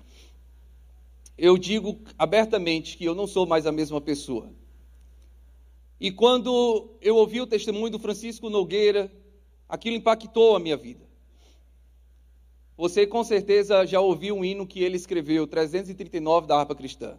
Eu 1.35 1.57
digo 1.57 1.99
abertamente 2.19 2.95
que 2.95 3.03
eu 3.03 3.15
não 3.15 3.25
sou 3.25 3.47
mais 3.47 3.65
a 3.65 3.71
mesma 3.71 3.99
pessoa. 3.99 4.53
E 5.99 6.11
quando 6.11 6.95
eu 7.01 7.15
ouvi 7.15 7.41
o 7.41 7.47
testemunho 7.47 7.89
do 7.89 7.97
Francisco 7.97 8.47
Nogueira, 8.47 9.11
aquilo 9.67 9.95
impactou 9.95 10.55
a 10.55 10.59
minha 10.59 10.77
vida. 10.77 11.03
Você 12.77 13.07
com 13.07 13.23
certeza 13.23 13.87
já 13.87 13.99
ouviu 13.99 14.35
um 14.35 14.45
hino 14.45 14.67
que 14.67 14.83
ele 14.83 14.97
escreveu, 14.97 15.47
339 15.47 16.45
da 16.45 16.59
harpa 16.59 16.75
cristã. 16.75 17.17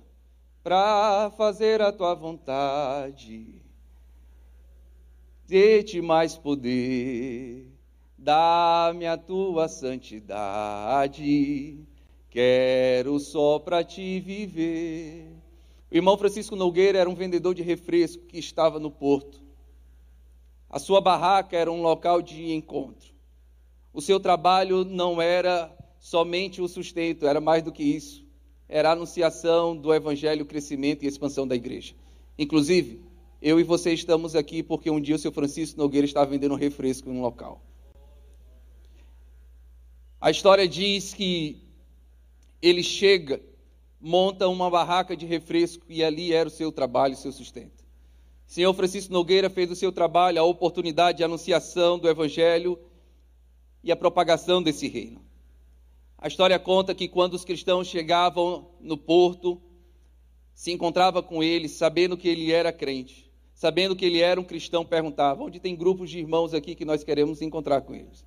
Para 0.62 1.32
fazer 1.37 1.82
a 1.82 1.90
tua 1.90 2.14
vontade 2.14 3.62
dê-te 5.46 6.00
mais 6.00 6.37
poder, 6.37 7.66
dá-me 8.16 9.07
a 9.07 9.16
tua 9.16 9.68
santidade, 9.68 11.16
quero 12.31 13.18
só 13.18 13.59
para 13.59 13.85
ti 13.85 14.20
viver. 14.20 15.28
O 15.90 15.94
irmão 15.94 16.16
Francisco 16.16 16.57
Nogueira 16.57 16.98
era 16.98 17.11
um 17.11 17.14
vendedor 17.14 17.55
de 17.55 17.62
refresco 17.62 18.24
que 18.26 18.38
estava 18.38 18.78
no 18.78 18.90
porto. 18.90 19.42
A 20.70 20.78
sua 20.78 21.02
barraca 21.02 21.55
era 21.57 21.70
um 21.70 21.83
local 21.83 22.22
de 22.22 22.52
encontro. 22.52 23.12
O 23.92 24.00
seu 24.00 24.18
trabalho 24.18 24.85
não 24.87 25.20
era 25.20 25.70
somente 25.98 26.62
o 26.62 26.68
sustento, 26.68 27.26
era 27.26 27.42
mais 27.42 27.62
do 27.62 27.70
que 27.70 27.83
isso. 27.83 28.24
Era 28.66 28.88
a 28.88 28.92
anunciação 28.92 29.76
do 29.76 29.92
evangelho, 29.92 30.46
crescimento 30.46 31.02
e 31.02 31.07
expansão 31.07 31.46
da 31.46 31.55
igreja. 31.55 31.94
Inclusive, 32.38 33.02
eu 33.42 33.59
e 33.59 33.64
você 33.64 33.92
estamos 33.92 34.37
aqui 34.37 34.62
porque 34.62 34.88
um 34.88 35.00
dia 35.00 35.16
o 35.16 35.18
seu 35.18 35.33
Francisco 35.33 35.76
Nogueira 35.76 36.07
estava 36.07 36.31
vendendo 36.31 36.52
um 36.55 36.57
refresco 36.57 37.11
em 37.11 37.12
um 37.12 37.20
local. 37.20 37.61
A 40.20 40.31
história 40.31 40.68
diz 40.68 41.12
que 41.12 41.61
ele 42.62 42.85
chega, 42.85 43.42
monta 44.00 44.46
uma 44.46 44.70
barraca 44.70 45.16
de 45.16 45.26
refresco 45.26 45.85
e 45.88 46.05
ali 46.05 46.33
era 46.33 46.48
o 46.48 46.52
seu 46.52 46.70
trabalho, 46.70 47.14
o 47.14 47.16
seu 47.16 47.33
sustento. 47.33 47.83
O 48.46 48.52
senhor 48.52 48.72
Francisco 48.74 49.12
Nogueira 49.12 49.50
fez 49.50 49.68
o 49.72 49.74
seu 49.74 49.90
trabalho, 49.90 50.38
a 50.38 50.44
oportunidade 50.44 51.18
de 51.18 51.24
anunciação 51.24 51.98
do 51.98 52.09
Evangelho 52.09 52.78
e 53.83 53.90
a 53.90 53.96
propagação 53.96 54.62
desse 54.62 54.87
reino. 54.87 55.20
A 56.16 56.28
história 56.28 56.61
conta 56.61 56.94
que 56.94 57.09
quando 57.09 57.35
os 57.35 57.44
cristãos 57.44 57.88
chegavam 57.88 58.70
no 58.81 58.96
porto, 58.96 59.61
se 60.55 60.70
encontrava 60.70 61.20
com 61.24 61.42
ele, 61.42 61.68
sabendo 61.68 62.16
que 62.16 62.28
ele 62.28 62.52
era 62.52 62.72
crente 62.72 63.32
sabendo 63.62 63.94
que 63.94 64.05
ele 64.05 64.18
era 64.18 64.40
um 64.40 64.44
cristão, 64.44 64.85
perguntava: 64.85 65.44
onde 65.44 65.61
tem 65.61 65.77
grupos 65.77 66.11
de 66.11 66.18
irmãos 66.18 66.53
aqui 66.53 66.75
que 66.75 66.85
nós 66.85 67.05
queremos 67.05 67.40
encontrar 67.40 67.81
com 67.83 67.94
eles? 67.94 68.27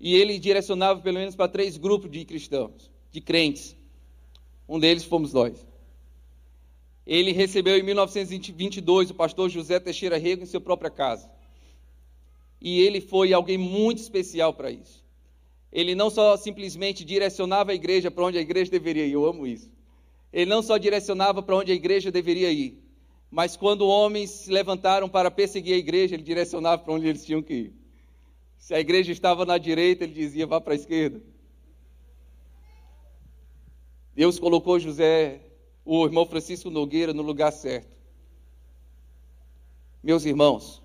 E 0.00 0.14
ele 0.14 0.38
direcionava 0.38 1.02
pelo 1.02 1.18
menos 1.18 1.36
para 1.36 1.48
três 1.48 1.76
grupos 1.76 2.10
de 2.10 2.24
cristãos, 2.24 2.90
de 3.12 3.20
crentes. 3.20 3.76
Um 4.66 4.80
deles 4.80 5.04
fomos 5.04 5.34
nós. 5.34 5.66
Ele 7.06 7.30
recebeu 7.30 7.76
em 7.76 7.82
1922 7.82 9.10
o 9.10 9.14
pastor 9.14 9.50
José 9.50 9.78
Teixeira 9.78 10.16
Rego 10.16 10.44
em 10.44 10.46
sua 10.46 10.62
própria 10.62 10.90
casa. 10.90 11.30
E 12.58 12.80
ele 12.80 13.02
foi 13.02 13.34
alguém 13.34 13.58
muito 13.58 13.98
especial 13.98 14.54
para 14.54 14.70
isso. 14.70 15.04
Ele 15.70 15.94
não 15.94 16.08
só 16.08 16.38
simplesmente 16.38 17.04
direcionava 17.04 17.72
a 17.72 17.74
igreja 17.74 18.10
para 18.10 18.24
onde 18.24 18.38
a 18.38 18.40
igreja 18.40 18.70
deveria 18.70 19.04
ir, 19.04 19.12
eu 19.12 19.26
amo 19.26 19.46
isso. 19.46 19.70
Ele 20.32 20.48
não 20.48 20.62
só 20.62 20.78
direcionava 20.78 21.42
para 21.42 21.54
onde 21.54 21.70
a 21.70 21.74
igreja 21.74 22.10
deveria 22.10 22.50
ir, 22.50 22.87
mas 23.30 23.56
quando 23.56 23.86
homens 23.86 24.30
se 24.30 24.50
levantaram 24.50 25.08
para 25.08 25.30
perseguir 25.30 25.74
a 25.74 25.78
igreja, 25.78 26.14
ele 26.14 26.22
direcionava 26.22 26.82
para 26.82 26.92
onde 26.92 27.06
eles 27.06 27.24
tinham 27.24 27.42
que 27.42 27.54
ir. 27.54 27.72
Se 28.56 28.74
a 28.74 28.80
igreja 28.80 29.12
estava 29.12 29.44
na 29.44 29.58
direita, 29.58 30.04
ele 30.04 30.14
dizia: 30.14 30.46
vá 30.46 30.60
para 30.60 30.72
a 30.72 30.76
esquerda. 30.76 31.20
Deus 34.14 34.38
colocou 34.38 34.80
José, 34.80 35.40
o 35.84 36.04
irmão 36.04 36.26
Francisco 36.26 36.70
Nogueira, 36.70 37.12
no 37.12 37.22
lugar 37.22 37.52
certo. 37.52 37.96
Meus 40.02 40.24
irmãos, 40.24 40.82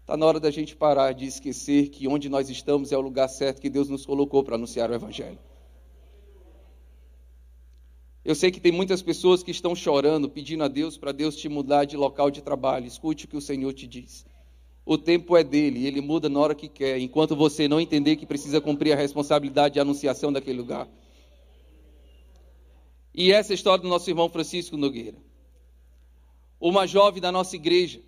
está 0.00 0.16
na 0.16 0.26
hora 0.26 0.40
da 0.40 0.50
gente 0.50 0.76
parar 0.76 1.12
de 1.12 1.24
esquecer 1.24 1.88
que 1.88 2.08
onde 2.08 2.28
nós 2.28 2.50
estamos 2.50 2.92
é 2.92 2.96
o 2.96 3.00
lugar 3.00 3.28
certo 3.28 3.60
que 3.60 3.70
Deus 3.70 3.88
nos 3.88 4.04
colocou 4.04 4.42
para 4.42 4.56
anunciar 4.56 4.90
o 4.90 4.94
Evangelho. 4.94 5.38
Eu 8.24 8.34
sei 8.34 8.50
que 8.50 8.60
tem 8.60 8.70
muitas 8.70 9.00
pessoas 9.00 9.42
que 9.42 9.50
estão 9.50 9.74
chorando, 9.74 10.28
pedindo 10.28 10.62
a 10.62 10.68
Deus 10.68 10.98
para 10.98 11.10
Deus 11.10 11.36
te 11.36 11.48
mudar 11.48 11.84
de 11.84 11.96
local 11.96 12.30
de 12.30 12.42
trabalho. 12.42 12.86
Escute 12.86 13.24
o 13.24 13.28
que 13.28 13.36
o 13.36 13.40
Senhor 13.40 13.72
te 13.72 13.86
diz. 13.86 14.26
O 14.84 14.98
tempo 14.98 15.36
é 15.36 15.44
dele, 15.44 15.86
ele 15.86 16.00
muda 16.00 16.28
na 16.28 16.38
hora 16.40 16.54
que 16.54 16.68
quer, 16.68 16.98
enquanto 16.98 17.36
você 17.36 17.68
não 17.68 17.80
entender 17.80 18.16
que 18.16 18.26
precisa 18.26 18.60
cumprir 18.60 18.92
a 18.92 18.96
responsabilidade 18.96 19.74
de 19.74 19.80
anunciação 19.80 20.32
daquele 20.32 20.58
lugar. 20.58 20.88
E 23.14 23.32
essa 23.32 23.52
é 23.52 23.54
a 23.54 23.56
história 23.56 23.82
do 23.82 23.88
nosso 23.88 24.10
irmão 24.10 24.28
Francisco 24.28 24.76
Nogueira. 24.76 25.16
Uma 26.60 26.86
jovem 26.86 27.22
da 27.22 27.32
nossa 27.32 27.56
igreja, 27.56 28.00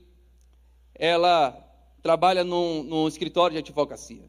ela 0.94 1.52
trabalha 2.02 2.44
num, 2.44 2.82
num 2.82 3.08
escritório 3.08 3.54
de 3.54 3.58
advocacia. 3.58 4.24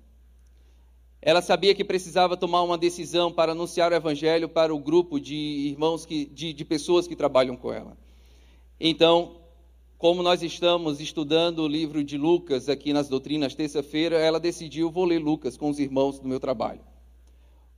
Ela 1.25 1.41
sabia 1.41 1.73
que 1.73 1.85
precisava 1.85 2.35
tomar 2.35 2.63
uma 2.63 2.77
decisão 2.77 3.31
para 3.31 3.53
anunciar 3.53 3.93
o 3.93 3.95
evangelho 3.95 4.49
para 4.49 4.75
o 4.75 4.77
grupo 4.77 5.21
de 5.21 5.33
irmãos, 5.33 6.05
que, 6.05 6.25
de, 6.25 6.51
de 6.51 6.65
pessoas 6.65 7.07
que 7.07 7.15
trabalham 7.15 7.55
com 7.55 7.71
ela. 7.71 7.97
Então, 8.77 9.37
como 9.97 10.21
nós 10.21 10.43
estamos 10.43 10.99
estudando 10.99 11.59
o 11.59 11.67
livro 11.67 12.03
de 12.03 12.17
Lucas 12.17 12.67
aqui 12.67 12.91
nas 12.91 13.07
doutrinas 13.07 13.55
terça-feira, 13.55 14.17
ela 14.17 14.37
decidiu 14.37 14.91
vou 14.91 15.05
ler 15.05 15.19
Lucas 15.19 15.55
com 15.55 15.69
os 15.69 15.79
irmãos 15.79 16.19
do 16.19 16.27
meu 16.27 16.41
trabalho. 16.41 16.81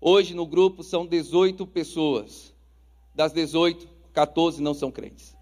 Hoje 0.01 0.33
no 0.33 0.47
grupo 0.47 0.81
são 0.81 1.05
18 1.05 1.67
pessoas. 1.67 2.51
Das 3.13 3.31
18, 3.31 3.87
14 4.11 4.59
não 4.59 4.73
são 4.73 4.89
crentes. 4.89 5.37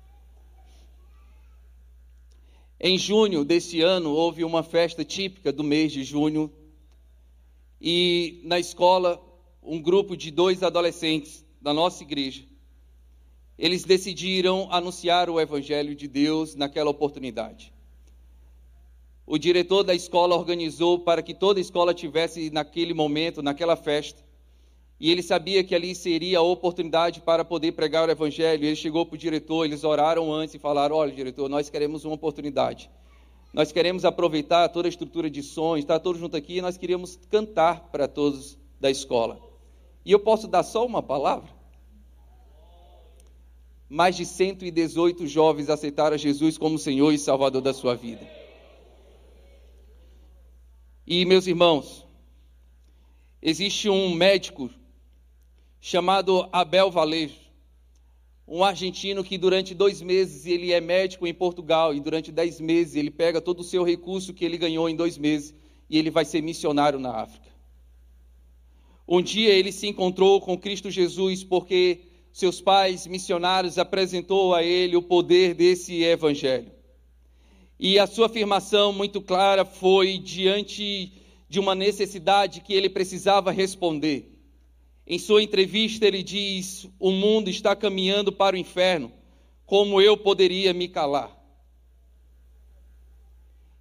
Em 2.78 2.98
junho 2.98 3.46
deste 3.46 3.80
ano 3.80 4.12
houve 4.12 4.44
uma 4.44 4.62
festa 4.62 5.06
típica 5.06 5.54
do 5.54 5.64
mês 5.64 5.94
de 5.94 6.04
junho 6.04 6.52
e 7.84 8.42
na 8.46 8.58
escola 8.58 9.22
um 9.62 9.82
grupo 9.82 10.18
de 10.18 10.32
dois 10.32 10.64
adolescentes 10.64 11.46
da 11.62 11.74
nossa 11.74 12.02
igreja 12.02 12.46
eles 13.58 13.84
decidiram 13.84 14.68
anunciar 14.72 15.30
o 15.30 15.40
Evangelho 15.40 15.96
de 15.96 16.08
Deus 16.08 16.56
naquela 16.56 16.90
oportunidade. 16.90 17.72
O 19.26 19.38
diretor 19.38 19.84
da 19.84 19.94
escola 19.94 20.36
organizou 20.36 21.00
para 21.00 21.22
que 21.22 21.34
toda 21.34 21.60
a 21.60 21.62
escola 21.62 21.94
tivesse 21.94 22.50
naquele 22.50 22.94
momento, 22.94 23.42
naquela 23.42 23.76
festa. 23.76 24.22
E 25.00 25.10
ele 25.10 25.22
sabia 25.22 25.64
que 25.64 25.74
ali 25.74 25.96
seria 25.96 26.40
a 26.40 26.42
oportunidade 26.42 27.22
para 27.22 27.46
poder 27.46 27.72
pregar 27.74 28.08
o 28.08 28.12
Evangelho. 28.12 28.66
Ele 28.66 28.76
chegou 28.76 29.06
para 29.06 29.16
o 29.16 29.18
diretor, 29.18 29.66
eles 29.66 29.84
oraram 29.84 30.34
antes 30.34 30.56
e 30.56 30.60
falaram: 30.60 30.96
Olha, 30.96 31.12
diretor, 31.12 31.48
nós 31.48 31.70
queremos 31.70 32.04
uma 32.06 32.16
oportunidade. 32.16 32.90
Nós 33.54 33.72
queremos 33.72 34.04
aproveitar 34.04 34.68
toda 34.70 34.88
a 34.88 34.90
estrutura 34.90 35.30
de 35.30 35.44
sons, 35.44 35.80
estar 35.80 36.00
todos 36.00 36.20
juntos 36.20 36.38
aqui, 36.38 36.58
e 36.58 36.62
nós 36.62 36.76
queríamos 36.76 37.16
cantar 37.30 37.90
para 37.92 38.08
todos 38.08 38.58
da 38.80 38.90
escola. 38.90 39.40
E 40.04 40.12
eu 40.12 40.20
posso 40.20 40.48
dar 40.48 40.64
só 40.64 40.86
uma 40.86 41.04
palavra? 41.04 41.64
mais 43.94 44.16
de 44.16 44.26
118 44.26 45.28
jovens 45.28 45.70
aceitaram 45.70 46.18
Jesus 46.18 46.58
como 46.58 46.80
Senhor 46.80 47.12
e 47.12 47.20
Salvador 47.20 47.62
da 47.62 47.76
sua 47.76 47.96
vida. 47.96 48.28
E, 51.06 51.24
meus 51.26 51.46
irmãos, 51.46 52.04
existe 53.40 53.90
um 53.90 54.16
médico 54.16 54.68
chamado 55.80 56.50
Abel 56.52 56.90
Valejo, 56.90 57.40
um 58.48 58.64
argentino 58.64 59.24
que 59.24 59.38
durante 59.38 59.74
dois 59.74 60.02
meses 60.02 60.46
ele 60.46 60.72
é 60.72 60.82
médico 60.82 61.26
em 61.26 61.34
Portugal 61.34 61.94
e 61.94 62.00
durante 62.00 62.32
dez 62.32 62.60
meses 62.60 62.96
ele 62.96 63.10
pega 63.10 63.40
todo 63.40 63.62
o 63.62 63.64
seu 63.64 63.84
recurso 63.84 64.34
que 64.34 64.44
ele 64.44 64.58
ganhou 64.58 64.90
em 64.90 64.96
dois 64.96 65.18
meses 65.18 65.56
e 65.90 65.98
ele 65.98 66.10
vai 66.10 66.26
ser 66.26 66.42
missionário 66.42 67.00
na 67.00 67.22
África. 67.22 67.48
Um 69.08 69.22
dia 69.22 69.50
ele 69.50 69.72
se 69.72 69.88
encontrou 69.88 70.42
com 70.42 70.58
Cristo 70.58 70.90
Jesus 70.90 71.44
porque 71.44 72.02
seus 72.32 72.60
pais 72.60 73.06
missionários 73.06 73.78
apresentou 73.78 74.54
a 74.56 74.64
ele 74.64 74.96
o 74.96 75.02
poder 75.02 75.54
desse 75.54 76.04
evangelho. 76.04 76.72
E 77.80 78.00
a 78.00 78.08
sua 78.08 78.26
afirmação 78.26 78.92
muito 78.92 79.22
clara 79.22 79.66
foi 79.66 80.18
diante 80.18 81.14
de 81.48 81.60
uma 81.60 81.76
necessidade 81.76 82.62
que 82.62 82.74
ele 82.74 82.90
precisava 82.90 83.52
responder. 83.52 84.33
Em 85.06 85.20
sua 85.20 85.44
entrevista, 85.44 86.06
ele 86.06 86.24
diz: 86.24 86.88
O 87.00 87.12
mundo 87.12 87.50
está 87.50 87.76
caminhando 87.76 88.32
para 88.32 88.56
o 88.56 88.60
inferno, 88.60 89.12
como 89.66 90.02
eu 90.02 90.18
poderia 90.18 90.74
me 90.74 90.88
calar? 90.88 91.40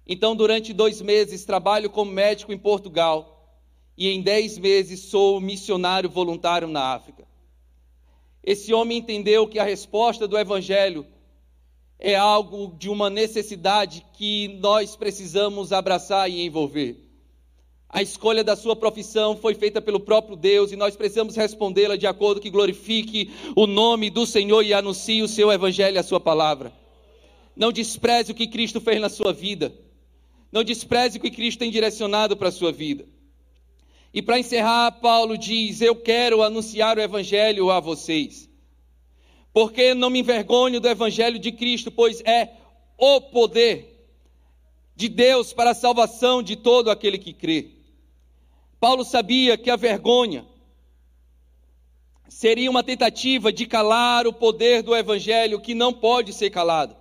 Então, 0.05 0.35
durante 0.35 0.73
dois 0.73 1.01
meses, 1.01 1.45
trabalho 1.45 1.89
como 1.89 2.11
médico 2.11 2.51
em 2.51 2.57
Portugal 2.57 3.57
e 3.97 4.09
em 4.09 4.21
dez 4.21 4.57
meses 4.57 4.99
sou 5.01 5.39
missionário 5.39 6.09
voluntário 6.09 6.67
na 6.67 6.93
África. 6.93 7.25
Esse 8.43 8.73
homem 8.73 8.97
entendeu 8.97 9.47
que 9.47 9.59
a 9.59 9.63
resposta 9.63 10.27
do 10.27 10.37
Evangelho 10.37 11.05
é 11.97 12.15
algo 12.15 12.75
de 12.77 12.89
uma 12.89 13.09
necessidade 13.09 14.05
que 14.13 14.49
nós 14.59 14.97
precisamos 14.97 15.71
abraçar 15.71 16.29
e 16.29 16.45
envolver. 16.45 17.12
A 17.93 18.01
escolha 18.01 18.43
da 18.43 18.55
sua 18.55 18.75
profissão 18.75 19.37
foi 19.37 19.53
feita 19.53 19.79
pelo 19.79 19.99
próprio 19.99 20.35
Deus 20.35 20.71
e 20.71 20.75
nós 20.75 20.95
precisamos 20.95 21.35
respondê-la 21.35 21.95
de 21.95 22.07
acordo 22.07 22.41
que 22.41 22.49
glorifique 22.49 23.29
o 23.55 23.67
nome 23.67 24.09
do 24.09 24.25
Senhor 24.25 24.63
e 24.63 24.73
anuncie 24.73 25.21
o 25.21 25.27
seu 25.27 25.51
evangelho 25.51 25.95
e 25.95 25.99
a 25.99 26.03
sua 26.03 26.19
palavra. 26.19 26.73
Não 27.55 27.71
despreze 27.71 28.31
o 28.31 28.35
que 28.35 28.47
Cristo 28.47 28.81
fez 28.81 28.99
na 28.99 29.09
sua 29.09 29.31
vida. 29.31 29.71
Não 30.51 30.63
despreze 30.63 31.19
o 31.19 31.21
que 31.21 31.29
Cristo 31.29 31.59
tem 31.59 31.69
direcionado 31.69 32.35
para 32.35 32.49
a 32.49 32.51
sua 32.51 32.71
vida. 32.71 33.05
E 34.11 34.23
para 34.23 34.39
encerrar, 34.39 34.93
Paulo 34.93 35.37
diz: 35.37 35.79
Eu 35.79 35.95
quero 35.95 36.41
anunciar 36.41 36.97
o 36.97 37.01
Evangelho 37.01 37.69
a 37.69 37.79
vocês, 37.79 38.49
porque 39.53 39.93
não 39.93 40.09
me 40.09 40.21
envergonho 40.21 40.79
do 40.79 40.87
Evangelho 40.87 41.37
de 41.37 41.51
Cristo, 41.51 41.91
pois 41.91 42.21
é 42.21 42.53
o 42.97 43.21
poder 43.21 44.09
de 44.95 45.07
Deus 45.07 45.53
para 45.53 45.71
a 45.71 45.75
salvação 45.75 46.41
de 46.41 46.55
todo 46.55 46.89
aquele 46.89 47.19
que 47.19 47.33
crê. 47.33 47.82
Paulo 48.83 49.05
sabia 49.05 49.57
que 49.57 49.69
a 49.69 49.77
vergonha 49.77 50.45
seria 52.27 52.69
uma 52.69 52.83
tentativa 52.83 53.49
de 53.49 53.65
calar 53.65 54.27
o 54.27 54.33
poder 54.33 54.83
do 54.83 54.93
Evangelho 54.93 55.61
que 55.61 55.73
não 55.73 55.93
pode 55.93 56.33
ser 56.33 56.49
calado. 56.49 56.93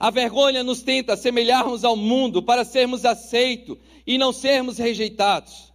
A 0.00 0.08
vergonha 0.08 0.64
nos 0.64 0.80
tenta 0.80 1.12
assemelharmos 1.12 1.84
ao 1.84 1.94
mundo 1.94 2.42
para 2.42 2.64
sermos 2.64 3.04
aceitos 3.04 3.76
e 4.06 4.16
não 4.16 4.32
sermos 4.32 4.78
rejeitados. 4.78 5.70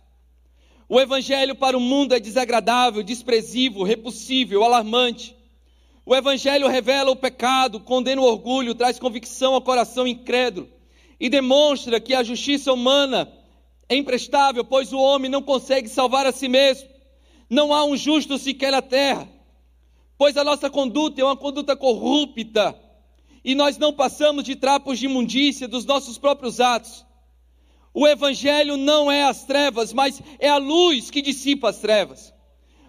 O 0.90 1.00
evangelho 1.00 1.54
para 1.54 1.78
o 1.78 1.80
mundo 1.80 2.16
é 2.16 2.20
desagradável, 2.20 3.04
desprezível, 3.04 3.84
repulsível, 3.84 4.64
alarmante. 4.64 5.36
O 6.04 6.16
evangelho 6.16 6.68
revela 6.68 7.12
o 7.12 7.16
pecado, 7.16 7.80
condena 7.80 8.22
o 8.24 8.26
orgulho, 8.26 8.74
traz 8.74 8.98
convicção 8.98 9.54
ao 9.54 9.62
coração 9.62 10.08
incrédulo 10.08 10.68
e 11.20 11.30
demonstra 11.30 12.00
que 12.00 12.16
a 12.16 12.24
justiça 12.24 12.74
humana 12.74 13.32
é 13.94 13.98
imprestável, 13.98 14.64
pois 14.66 14.92
o 14.92 15.00
homem 15.00 15.30
não 15.30 15.42
consegue 15.42 15.88
salvar 15.88 16.26
a 16.26 16.32
si 16.32 16.48
mesmo. 16.48 16.90
Não 17.50 17.74
há 17.74 17.86
um 17.86 17.96
justo 17.96 18.38
sequer 18.38 18.72
na 18.72 18.82
terra, 18.82 19.30
pois 20.18 20.36
a 20.38 20.44
nossa 20.44 20.70
conduta 20.70 21.22
é 21.22 21.24
uma 21.24 21.38
conduta 21.38 21.76
corrupta 21.76 22.76
e 23.44 23.54
nós 23.54 23.78
não 23.78 23.94
passamos 23.94 24.44
de 24.44 24.56
trapos 24.56 24.98
de 24.98 25.06
imundícia 25.06 25.68
dos 25.68 25.86
nossos 25.86 26.18
próprios 26.18 26.60
atos. 26.60 27.06
O 27.94 28.08
Evangelho 28.08 28.76
não 28.78 29.12
é 29.12 29.24
as 29.24 29.44
trevas, 29.44 29.94
mas 29.94 30.22
é 30.40 30.50
a 30.50 30.58
luz 30.58 31.12
que 31.12 31.22
dissipa 31.22 31.70
as 31.70 31.78
trevas. 31.78 32.34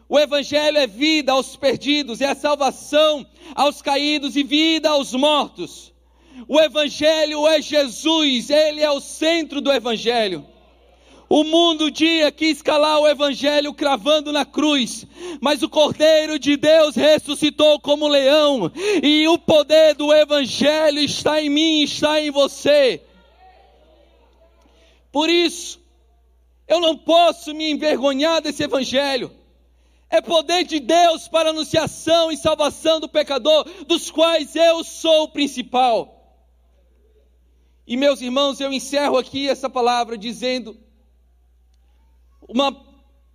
O 0.09 0.19
Evangelho 0.19 0.79
é 0.79 0.87
vida 0.87 1.33
aos 1.33 1.57
perdidos, 1.57 2.21
é 2.21 2.27
a 2.27 2.35
salvação 2.35 3.27
aos 3.55 3.83
caídos 3.83 4.37
e 4.37 4.43
vida 4.43 4.89
aos 4.89 5.13
mortos. 5.13 5.93
O 6.49 6.59
Evangelho 6.61 7.47
é 7.47 7.61
Jesus, 7.61 8.49
ele 8.49 8.81
é 8.81 8.91
o 8.91 9.01
centro 9.01 9.61
do 9.61 9.73
Evangelho. 9.73 10.54
O 11.37 11.43
mundo 11.43 11.91
dia 11.91 12.31
quis 12.31 12.63
calar 12.63 13.01
o 13.01 13.09
Evangelho 13.09 13.75
cravando 13.75 14.31
na 14.31 14.45
cruz, 14.45 15.05
mas 15.41 15.65
o 15.65 15.69
Cordeiro 15.69 16.39
de 16.39 16.57
Deus 16.57 16.95
ressuscitou 16.95 17.81
como 17.81 18.07
leão, 18.07 18.71
e 19.03 19.27
o 19.27 19.37
poder 19.37 19.97
do 19.97 20.15
Evangelho 20.15 21.01
está 21.01 21.43
em 21.43 21.51
mim, 21.51 21.83
está 21.83 22.21
em 22.21 22.31
você. 22.31 23.03
Por 25.11 25.29
isso, 25.29 25.81
eu 26.69 26.79
não 26.79 26.97
posso 26.97 27.53
me 27.53 27.69
envergonhar 27.69 28.41
desse 28.41 28.63
evangelho. 28.63 29.33
É 30.09 30.21
poder 30.21 30.63
de 30.63 30.79
Deus 30.79 31.27
para 31.27 31.51
anunciação 31.51 32.31
e 32.31 32.37
salvação 32.37 33.01
do 33.01 33.09
pecador, 33.09 33.65
dos 33.89 34.09
quais 34.09 34.55
eu 34.55 34.85
sou 34.85 35.25
o 35.25 35.29
principal. 35.33 36.47
E 37.85 37.97
meus 37.97 38.21
irmãos, 38.21 38.61
eu 38.61 38.73
encerro 38.73 39.19
aqui 39.19 39.49
essa 39.49 39.69
palavra 39.69 40.17
dizendo 40.17 40.85
uma, 42.49 42.85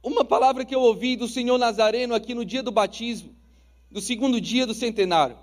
uma 0.04 0.24
palavra 0.24 0.64
que 0.64 0.74
eu 0.74 0.82
ouvi 0.82 1.16
do 1.16 1.28
Senhor 1.28 1.58
Nazareno 1.58 2.14
aqui 2.14 2.34
no 2.34 2.46
dia 2.46 2.64
do 2.64 2.72
batismo, 2.72 3.36
do 3.90 4.02
segundo 4.02 4.40
dia 4.40 4.66
do 4.66 4.74
centenário. 4.74 5.38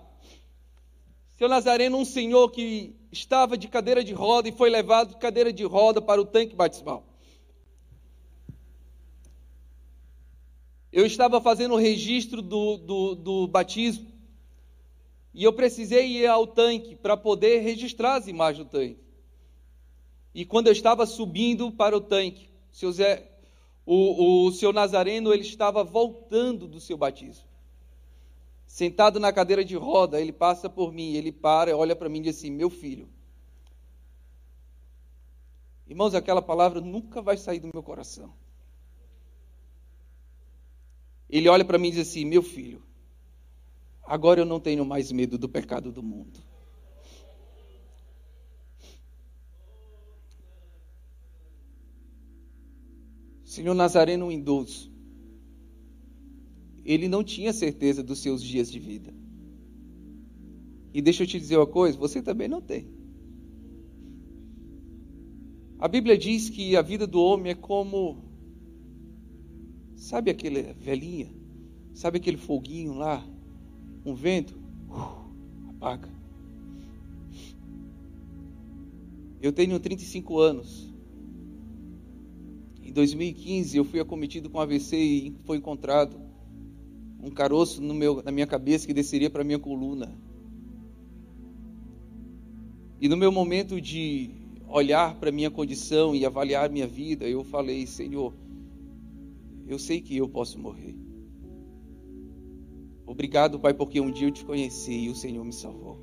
Seu 1.36 1.48
Nazareno, 1.48 1.98
um 1.98 2.04
senhor 2.04 2.50
que 2.50 2.94
estava 3.12 3.58
de 3.58 3.68
cadeira 3.68 4.02
de 4.02 4.14
roda 4.14 4.48
e 4.48 4.52
foi 4.52 4.70
levado 4.70 5.10
de 5.10 5.16
cadeira 5.16 5.52
de 5.52 5.64
roda 5.64 6.00
para 6.00 6.20
o 6.20 6.24
tanque 6.24 6.54
batismal. 6.54 7.04
Eu 10.90 11.04
estava 11.04 11.40
fazendo 11.42 11.74
o 11.74 11.78
registro 11.78 12.40
do, 12.40 12.78
do, 12.78 13.14
do 13.14 13.46
batismo 13.48 14.06
e 15.34 15.44
eu 15.44 15.52
precisei 15.52 16.06
ir 16.06 16.26
ao 16.26 16.46
tanque 16.46 16.96
para 16.96 17.18
poder 17.18 17.58
registrar 17.58 18.14
as 18.14 18.26
imagens 18.26 18.64
do 18.64 18.70
tanque. 18.70 18.98
E 20.34 20.46
quando 20.46 20.68
eu 20.68 20.72
estava 20.72 21.04
subindo 21.04 21.70
para 21.70 21.94
o 21.94 22.00
tanque, 22.00 22.48
seu 22.72 22.90
Zé, 22.92 23.35
o, 23.86 24.46
o 24.46 24.52
seu 24.52 24.72
Nazareno 24.72 25.32
ele 25.32 25.42
estava 25.42 25.84
voltando 25.84 26.66
do 26.66 26.80
seu 26.80 26.98
batismo. 26.98 27.46
Sentado 28.66 29.20
na 29.20 29.32
cadeira 29.32 29.64
de 29.64 29.76
roda, 29.76 30.20
ele 30.20 30.32
passa 30.32 30.68
por 30.68 30.92
mim, 30.92 31.14
ele 31.14 31.30
para, 31.30 31.76
olha 31.76 31.94
para 31.94 32.08
mim 32.08 32.18
e 32.18 32.22
diz 32.22 32.36
assim: 32.36 32.50
Meu 32.50 32.68
filho. 32.68 33.08
Irmãos, 35.86 36.16
aquela 36.16 36.42
palavra 36.42 36.80
nunca 36.80 37.22
vai 37.22 37.36
sair 37.36 37.60
do 37.60 37.70
meu 37.72 37.82
coração. 37.82 38.34
Ele 41.30 41.48
olha 41.48 41.64
para 41.64 41.78
mim 41.78 41.88
e 41.88 41.92
diz 41.92 42.08
assim: 42.08 42.24
Meu 42.24 42.42
filho, 42.42 42.82
agora 44.02 44.40
eu 44.40 44.44
não 44.44 44.58
tenho 44.58 44.84
mais 44.84 45.12
medo 45.12 45.38
do 45.38 45.48
pecado 45.48 45.92
do 45.92 46.02
mundo. 46.02 46.40
Senhor 53.56 53.74
Nazareno 53.74 54.30
idoso, 54.30 54.92
ele 56.84 57.08
não 57.08 57.24
tinha 57.24 57.54
certeza 57.54 58.02
dos 58.02 58.18
seus 58.18 58.42
dias 58.42 58.70
de 58.70 58.78
vida. 58.78 59.14
E 60.92 61.00
deixa 61.00 61.22
eu 61.22 61.26
te 61.26 61.40
dizer 61.40 61.56
uma 61.56 61.66
coisa, 61.66 61.96
você 61.96 62.20
também 62.20 62.48
não 62.48 62.60
tem. 62.60 62.86
A 65.78 65.88
Bíblia 65.88 66.18
diz 66.18 66.50
que 66.50 66.76
a 66.76 66.82
vida 66.82 67.06
do 67.06 67.18
homem 67.18 67.52
é 67.52 67.54
como 67.54 68.18
sabe 69.96 70.30
aquele 70.30 70.74
velhinha, 70.74 71.30
sabe 71.94 72.18
aquele 72.18 72.36
foguinho 72.36 72.92
lá, 72.92 73.26
um 74.04 74.14
vento, 74.14 74.54
uh, 74.90 75.70
apaga. 75.70 76.10
Eu 79.40 79.50
tenho 79.50 79.80
35 79.80 80.38
anos. 80.40 80.95
Em 82.96 83.04
2015 83.04 83.76
eu 83.76 83.84
fui 83.84 84.00
acometido 84.00 84.48
com 84.48 84.58
AVC 84.58 84.96
e 84.96 85.34
foi 85.44 85.58
encontrado 85.58 86.18
um 87.22 87.30
caroço 87.30 87.82
meu, 87.82 88.22
na 88.22 88.32
minha 88.32 88.46
cabeça 88.46 88.86
que 88.86 88.94
desceria 88.94 89.28
para 89.28 89.44
minha 89.44 89.58
coluna. 89.58 90.18
E 92.98 93.06
no 93.06 93.14
meu 93.14 93.30
momento 93.30 93.78
de 93.82 94.30
olhar 94.66 95.14
para 95.16 95.30
minha 95.30 95.50
condição 95.50 96.14
e 96.16 96.24
avaliar 96.24 96.70
minha 96.70 96.86
vida, 96.86 97.28
eu 97.28 97.44
falei, 97.44 97.86
Senhor, 97.86 98.32
eu 99.68 99.78
sei 99.78 100.00
que 100.00 100.16
eu 100.16 100.26
posso 100.26 100.58
morrer. 100.58 100.94
Obrigado, 103.06 103.60
Pai, 103.60 103.74
porque 103.74 104.00
um 104.00 104.10
dia 104.10 104.28
eu 104.28 104.32
te 104.32 104.42
conheci 104.42 105.00
e 105.00 105.10
o 105.10 105.14
Senhor 105.14 105.44
me 105.44 105.52
salvou. 105.52 105.98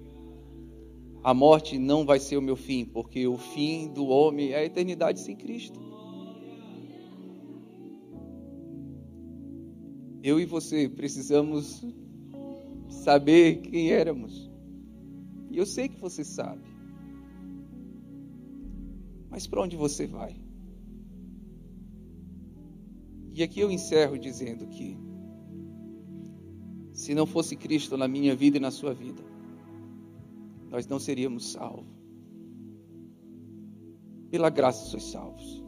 A 1.23 1.34
morte 1.34 1.79
não 1.79 2.06
vai 2.06 2.19
ser 2.19 2.38
o 2.38 2.41
meu 2.41 2.56
fim, 2.56 2.86
porque 2.86 3.25
o 3.25 3.39
fim 3.39 3.88
do 3.88 4.06
homem 4.06 4.51
é 4.51 4.58
a 4.58 4.63
eternidade 4.63 5.21
sem 5.21 5.36
Cristo. 5.36 5.92
Eu 10.23 10.39
e 10.39 10.45
você 10.45 10.88
precisamos 10.88 11.86
saber 12.88 13.57
quem 13.57 13.91
éramos. 13.91 14.49
E 15.51 15.57
eu 15.57 15.65
sei 15.65 15.89
que 15.89 15.99
você 15.99 16.23
sabe. 16.23 16.63
Mas 19.29 19.45
para 19.45 19.62
onde 19.62 19.75
você 19.75 20.07
vai? 20.07 20.33
E 23.33 23.43
aqui 23.43 23.59
eu 23.59 23.69
encerro 23.69 24.17
dizendo 24.17 24.65
que, 24.67 24.97
se 26.93 27.13
não 27.13 27.25
fosse 27.25 27.57
Cristo 27.57 27.97
na 27.97 28.07
minha 28.07 28.33
vida 28.33 28.55
e 28.55 28.62
na 28.62 28.71
sua 28.71 28.93
vida, 28.93 29.23
nós 30.69 30.88
não 30.88 30.99
seríamos 30.99 31.51
salvos. 31.51 31.91
Pela 34.31 34.49
graça 34.49 34.86
sois 34.86 35.03
salvos. 35.03 35.62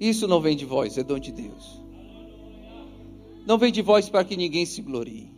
Isso 0.00 0.28
não 0.28 0.40
vem 0.40 0.56
de 0.56 0.64
vós, 0.64 0.96
é 0.96 1.02
dom 1.02 1.18
de 1.18 1.32
Deus. 1.32 1.82
Não 3.46 3.58
vem 3.58 3.72
de 3.72 3.82
vós 3.82 4.08
para 4.08 4.24
que 4.24 4.36
ninguém 4.36 4.64
se 4.64 4.82
glorie. 4.82 5.32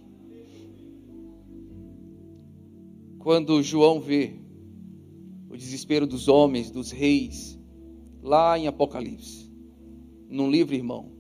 Quando 3.18 3.62
João 3.62 4.01
vê 4.01 4.35
o 5.49 5.57
desespero 5.57 6.07
dos 6.07 6.29
homens, 6.29 6.70
dos 6.70 6.90
reis, 6.90 7.59
lá 8.23 8.59
em 8.59 8.66
Apocalipse, 8.66 9.51
num 10.29 10.51
livro, 10.51 10.75
irmão, 10.75 11.12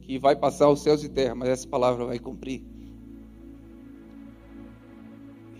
que 0.00 0.18
vai 0.18 0.36
passar 0.36 0.70
os 0.70 0.80
céus 0.80 1.04
e 1.04 1.08
terra, 1.08 1.34
mas 1.34 1.48
essa 1.48 1.68
palavra 1.68 2.04
vai 2.04 2.18
cumprir. 2.18 2.64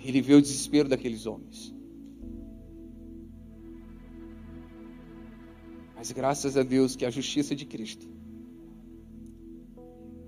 Ele 0.03 0.23
vê 0.23 0.35
o 0.35 0.43
desespero 0.43 0.89
daqueles 0.89 1.27
homens. 1.27 1.76
Mas 6.07 6.13
graças 6.13 6.57
a 6.57 6.63
Deus 6.63 6.95
que 6.95 7.05
a 7.05 7.11
justiça 7.11 7.53
de 7.53 7.67
Cristo, 7.67 8.07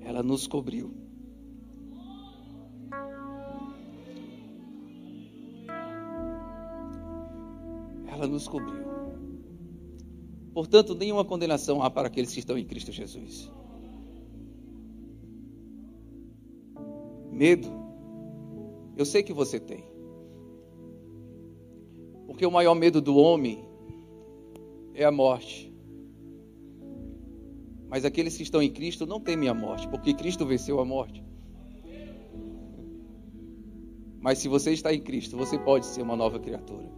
ela 0.00 0.24
nos 0.24 0.44
cobriu. 0.44 0.92
Ela 8.08 8.26
nos 8.26 8.48
cobriu. 8.48 8.88
Portanto, 10.52 10.96
nenhuma 10.96 11.24
condenação 11.24 11.80
há 11.80 11.88
para 11.88 12.08
aqueles 12.08 12.32
que 12.32 12.40
estão 12.40 12.58
em 12.58 12.64
Cristo 12.64 12.90
Jesus. 12.90 13.48
Medo, 17.30 17.68
eu 18.96 19.04
sei 19.04 19.22
que 19.22 19.32
você 19.32 19.60
tem. 19.60 19.84
Porque 22.26 22.44
o 22.44 22.50
maior 22.50 22.74
medo 22.74 23.00
do 23.00 23.14
homem 23.16 23.67
é 24.98 25.04
a 25.04 25.12
morte. 25.12 25.72
Mas 27.88 28.04
aqueles 28.04 28.36
que 28.36 28.42
estão 28.42 28.60
em 28.60 28.70
Cristo 28.70 29.06
não 29.06 29.20
temem 29.20 29.48
a 29.48 29.54
morte, 29.54 29.88
porque 29.88 30.12
Cristo 30.12 30.44
venceu 30.44 30.80
a 30.80 30.84
morte. 30.84 31.24
Mas 34.20 34.38
se 34.38 34.48
você 34.48 34.72
está 34.72 34.92
em 34.92 35.00
Cristo, 35.00 35.36
você 35.36 35.56
pode 35.56 35.86
ser 35.86 36.02
uma 36.02 36.16
nova 36.16 36.40
criatura. 36.40 36.90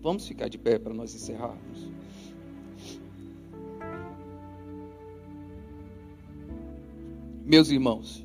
Vamos 0.00 0.26
ficar 0.26 0.48
de 0.48 0.56
pé 0.56 0.78
para 0.78 0.94
nós 0.94 1.12
encerrarmos. 1.12 1.90
Meus 7.44 7.70
irmãos, 7.70 8.24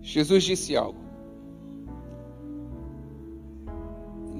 Jesus 0.00 0.44
disse 0.44 0.74
algo. 0.74 1.01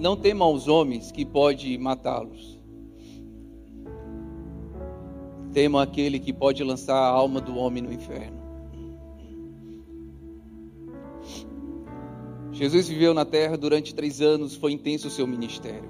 Não 0.03 0.17
temam 0.17 0.53
os 0.53 0.67
homens 0.67 1.13
que 1.13 1.25
pode 1.25 1.79
matá-los. 1.79 2.61
Temam 5.53 5.81
aquele 5.81 6.19
que 6.19 6.33
pode 6.33 6.65
lançar 6.65 6.97
a 6.97 7.07
alma 7.07 7.41
do 7.41 7.55
homem 7.55 7.81
no 7.85 7.93
inferno. 7.93 8.43
Jesus 12.51 12.89
viveu 12.89 13.15
na 13.15 13.25
terra 13.25 13.57
durante 13.57 13.95
três 13.95 14.21
anos, 14.21 14.57
foi 14.57 14.73
intenso 14.73 15.07
o 15.07 15.11
seu 15.11 15.25
ministério. 15.25 15.89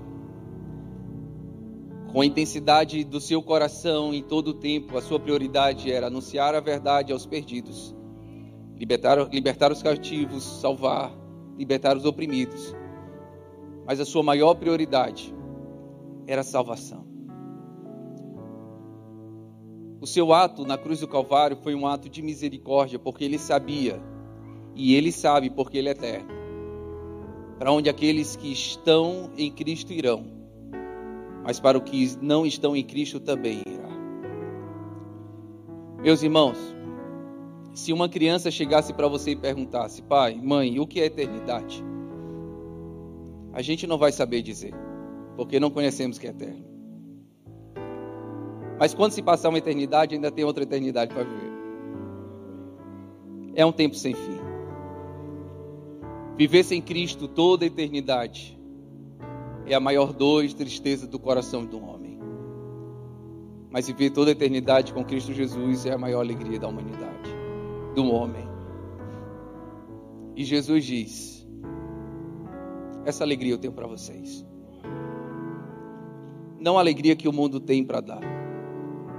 Com 2.13 2.21
a 2.21 2.27
intensidade 2.27 3.05
do 3.05 3.19
seu 3.19 3.43
coração 3.43 4.13
em 4.13 4.23
todo 4.23 4.49
o 4.49 4.55
tempo, 4.55 4.99
a 4.99 5.01
sua 5.01 5.19
prioridade 5.19 5.91
era 5.91 6.09
anunciar 6.09 6.55
a 6.55 6.61
verdade 6.61 7.15
aos 7.15 7.25
perdidos, 7.25 7.97
libertar, 8.77 9.27
libertar 9.33 9.73
os 9.73 9.83
cativos, 9.83 10.45
salvar, 10.61 11.17
libertar 11.57 11.97
os 11.97 12.05
oprimidos 12.05 12.82
mas 13.87 14.01
a 14.01 14.05
sua 14.05 14.23
maior 14.23 14.55
prioridade 14.55 15.35
era 16.27 16.41
a 16.41 16.45
salvação. 16.45 17.07
O 20.01 20.07
seu 20.07 20.33
ato 20.33 20.65
na 20.65 20.77
cruz 20.77 21.01
do 21.01 21.07
Calvário 21.07 21.57
foi 21.57 21.75
um 21.75 21.87
ato 21.87 22.09
de 22.09 22.23
misericórdia, 22.23 22.99
porque 22.99 23.25
ele 23.25 23.39
sabia, 23.39 24.03
e 24.75 24.95
ele 24.95 25.13
sabe 25.13 25.49
porque 25.49 25.79
ele 25.79 25.89
é 25.89 25.93
eterno, 25.93 26.29
para 27.59 27.71
onde 27.71 27.89
aqueles 27.89 28.35
que 28.35 28.51
estão 28.51 29.31
em 29.37 29.51
Cristo 29.51 29.93
irão, 29.93 30.25
mas 31.45 31.61
para 31.61 31.79
os 31.79 31.85
que 31.89 32.17
não 32.21 32.45
estão 32.45 32.75
em 32.75 32.83
Cristo 32.83 33.21
também 33.21 33.63
irá. 33.65 33.93
Meus 36.03 36.21
irmãos, 36.21 36.59
se 37.75 37.93
uma 37.93 38.09
criança 38.09 38.51
chegasse 38.51 38.93
para 38.93 39.07
você 39.07 39.31
e 39.31 39.37
perguntasse, 39.37 40.03
pai, 40.03 40.35
mãe, 40.35 40.81
o 40.81 40.87
que 40.87 41.01
é 41.01 41.07
eternidade? 41.07 41.85
A 43.53 43.61
gente 43.63 43.87
não 43.87 43.99
vai 43.99 44.13
saber 44.13 44.43
dizer, 44.43 44.75
porque 45.37 45.61
não 45.61 45.71
conhecemos 45.71 46.19
que 46.19 46.27
é 46.27 46.31
eterno. 46.31 46.65
Mas 48.79 48.95
quando 48.95 49.13
se 49.13 49.23
passar 49.23 49.51
uma 49.51 49.59
eternidade, 49.59 50.15
ainda 50.15 50.31
tem 50.31 50.45
outra 50.45 50.65
eternidade 50.65 51.13
para 51.15 51.25
viver. 51.25 51.53
É 53.55 53.65
um 53.65 53.73
tempo 53.73 53.95
sem 53.95 54.15
fim. 54.15 54.41
Viver 56.37 56.65
sem 56.65 56.81
Cristo 56.81 57.29
toda 57.29 57.65
a 57.65 57.67
eternidade 57.67 58.59
é 59.67 59.75
a 59.75 59.81
maior 59.81 60.13
dor 60.13 60.45
e 60.45 60.53
tristeza 60.53 61.07
do 61.07 61.19
coração 61.19 61.67
de 61.67 61.77
um 61.77 61.89
homem. 61.89 62.19
Mas 63.71 63.87
viver 63.87 64.11
toda 64.11 64.31
a 64.31 64.33
eternidade 64.33 64.93
com 64.93 65.05
Cristo 65.05 65.33
Jesus 65.33 65.87
é 65.87 65.93
a 65.93 65.99
maior 65.99 66.21
alegria 66.21 66.59
da 66.59 66.69
humanidade, 66.69 67.31
do 67.95 68.11
homem. 68.11 68.49
E 70.35 70.45
Jesus 70.45 70.85
diz: 70.85 71.42
essa 73.05 73.25
alegria 73.25 73.53
eu 73.53 73.59
tenho 73.59 73.73
para 73.73 73.87
vocês. 73.87 74.47
Não 76.61 76.77
a 76.77 76.81
alegria 76.81 77.17
que 77.17 77.29
o 77.29 77.33
mundo 77.33 77.59
tem 77.59 77.85
para 77.85 78.01
dar. 78.01 78.21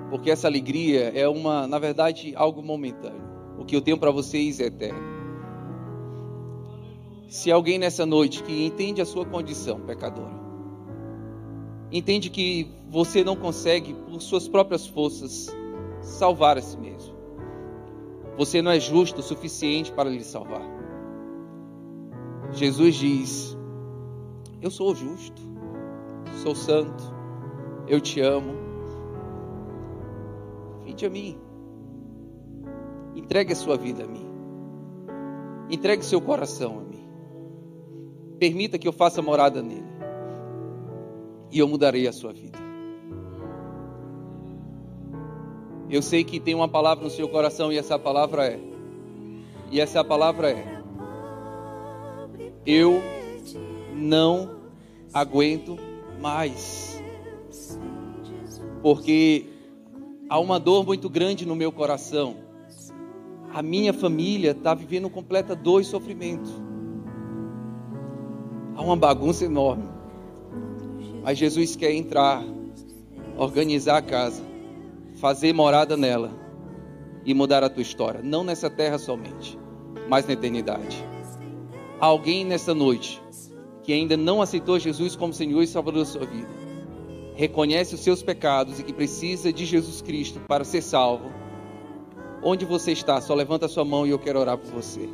Porque 0.10 0.32
essa 0.32 0.48
alegria 0.48 1.12
é 1.14 1.28
uma, 1.28 1.68
na 1.68 1.80
verdade, 1.80 2.34
algo 2.36 2.62
momentâneo. 2.62 3.24
O 3.58 3.66
que 3.66 3.76
eu 3.76 3.82
tenho 3.82 3.98
para 3.98 4.12
vocês 4.12 4.60
é 4.60 4.66
eterno. 4.66 5.14
Se 7.28 7.52
alguém 7.52 7.80
nessa 7.80 8.06
noite 8.06 8.44
que 8.44 8.66
entende 8.66 9.02
a 9.02 9.06
sua 9.06 9.26
condição 9.26 9.80
pecadora, 9.80 10.40
entende 11.92 12.30
que 12.30 12.68
você 12.90 13.24
não 13.24 13.36
consegue, 13.36 13.94
por 13.94 14.22
suas 14.22 14.48
próprias 14.48 14.86
forças, 14.86 15.48
salvar 16.00 16.58
a 16.58 16.62
si 16.62 16.78
mesmo, 16.78 17.16
você 18.38 18.62
não 18.62 18.72
é 18.72 18.80
justo 18.80 19.20
o 19.20 19.24
suficiente 19.24 19.92
para 19.92 20.10
lhe 20.10 20.24
salvar. 20.24 20.62
Jesus 22.52 22.96
diz: 22.96 23.58
Eu 24.64 24.72
sou 24.72 24.96
justo, 24.96 25.42
sou 26.42 26.56
santo, 26.56 27.04
eu 27.86 28.00
te 28.00 28.22
amo. 28.22 28.54
Vinde 30.86 31.06
a 31.06 31.10
mim. 31.10 31.38
Entregue 33.14 33.52
a 33.52 33.56
sua 33.58 33.76
vida 33.76 34.06
a 34.06 34.08
mim. 34.08 34.26
Entregue 35.70 36.06
seu 36.06 36.22
coração 36.22 36.80
a 36.80 36.82
mim. 36.82 37.06
Permita 38.40 38.80
que 38.80 38.88
eu 38.88 38.94
faça 38.94 39.22
morada 39.22 39.62
nele. 39.62 39.84
E 41.52 41.60
eu 41.60 41.68
mudarei 41.68 42.08
a 42.08 42.14
sua 42.14 42.32
vida. 42.32 42.58
Eu 45.90 46.02
sei 46.02 46.24
que 46.24 46.40
tem 46.40 46.56
uma 46.56 46.70
palavra 46.70 47.04
no 47.04 47.10
seu 47.10 47.28
coração 47.28 47.70
e 47.70 47.78
essa 47.78 48.00
palavra 48.00 48.48
é. 48.48 48.62
E 49.70 49.82
essa 49.82 50.06
palavra 50.06 50.52
é. 50.52 50.82
Eu 52.66 53.02
não 53.94 54.64
aguento 55.14 55.78
mais. 56.20 57.02
Porque 58.82 59.46
há 60.30 60.40
uma 60.40 60.60
dor 60.60 60.86
muito 60.86 61.10
grande 61.10 61.46
no 61.46 61.56
meu 61.56 61.72
coração. 61.72 62.36
A 63.54 63.62
minha 63.62 63.94
família 63.94 64.52
está 64.52 64.74
vivendo 64.74 65.10
completa 65.10 65.56
dor 65.56 65.82
e 65.82 65.86
sofrimento. 65.86 66.50
Há 68.76 68.82
uma 68.82 68.98
bagunça 68.98 69.46
enorme. 69.46 69.88
Mas 71.24 71.38
Jesus 71.38 71.76
quer 71.76 71.94
entrar, 71.94 72.44
organizar 73.38 73.98
a 73.98 74.02
casa, 74.02 74.44
fazer 75.16 75.54
morada 75.54 75.96
nela 75.96 76.32
e 77.26 77.34
mudar 77.34 77.64
a 77.64 77.70
tua 77.70 77.82
história. 77.82 78.22
Não 78.22 78.44
nessa 78.44 78.70
terra 78.70 78.98
somente, 78.98 79.58
mas 80.10 80.26
na 80.26 80.34
eternidade. 80.34 81.02
Alguém 82.00 82.44
nessa 82.44 82.74
noite 82.74 83.23
que 83.84 83.94
ainda 83.94 84.18
não 84.18 84.42
aceitou 84.42 84.80
Jesus 84.80 85.16
como 85.16 85.34
Senhor 85.34 85.62
e 85.62 85.68
Salvador 85.68 86.02
da 86.02 86.10
sua 86.10 86.26
vida, 86.26 86.50
reconhece 87.36 87.96
os 87.96 88.02
seus 88.02 88.24
pecados 88.24 88.80
e 88.80 88.84
que 88.84 88.94
precisa 88.94 89.52
de 89.52 89.66
Jesus 89.66 90.02
Cristo 90.02 90.40
para 90.48 90.64
ser 90.64 90.82
salvo. 90.82 91.32
Onde 92.42 92.66
você 92.66 92.92
está? 92.92 93.22
Só 93.22 93.34
levanta 93.34 93.66
a 93.66 93.70
sua 93.70 93.86
mão 93.86 94.06
e 94.06 94.10
eu 94.10 94.20
quero 94.20 94.40
orar 94.40 94.58
por 94.58 94.72
você 94.72 95.10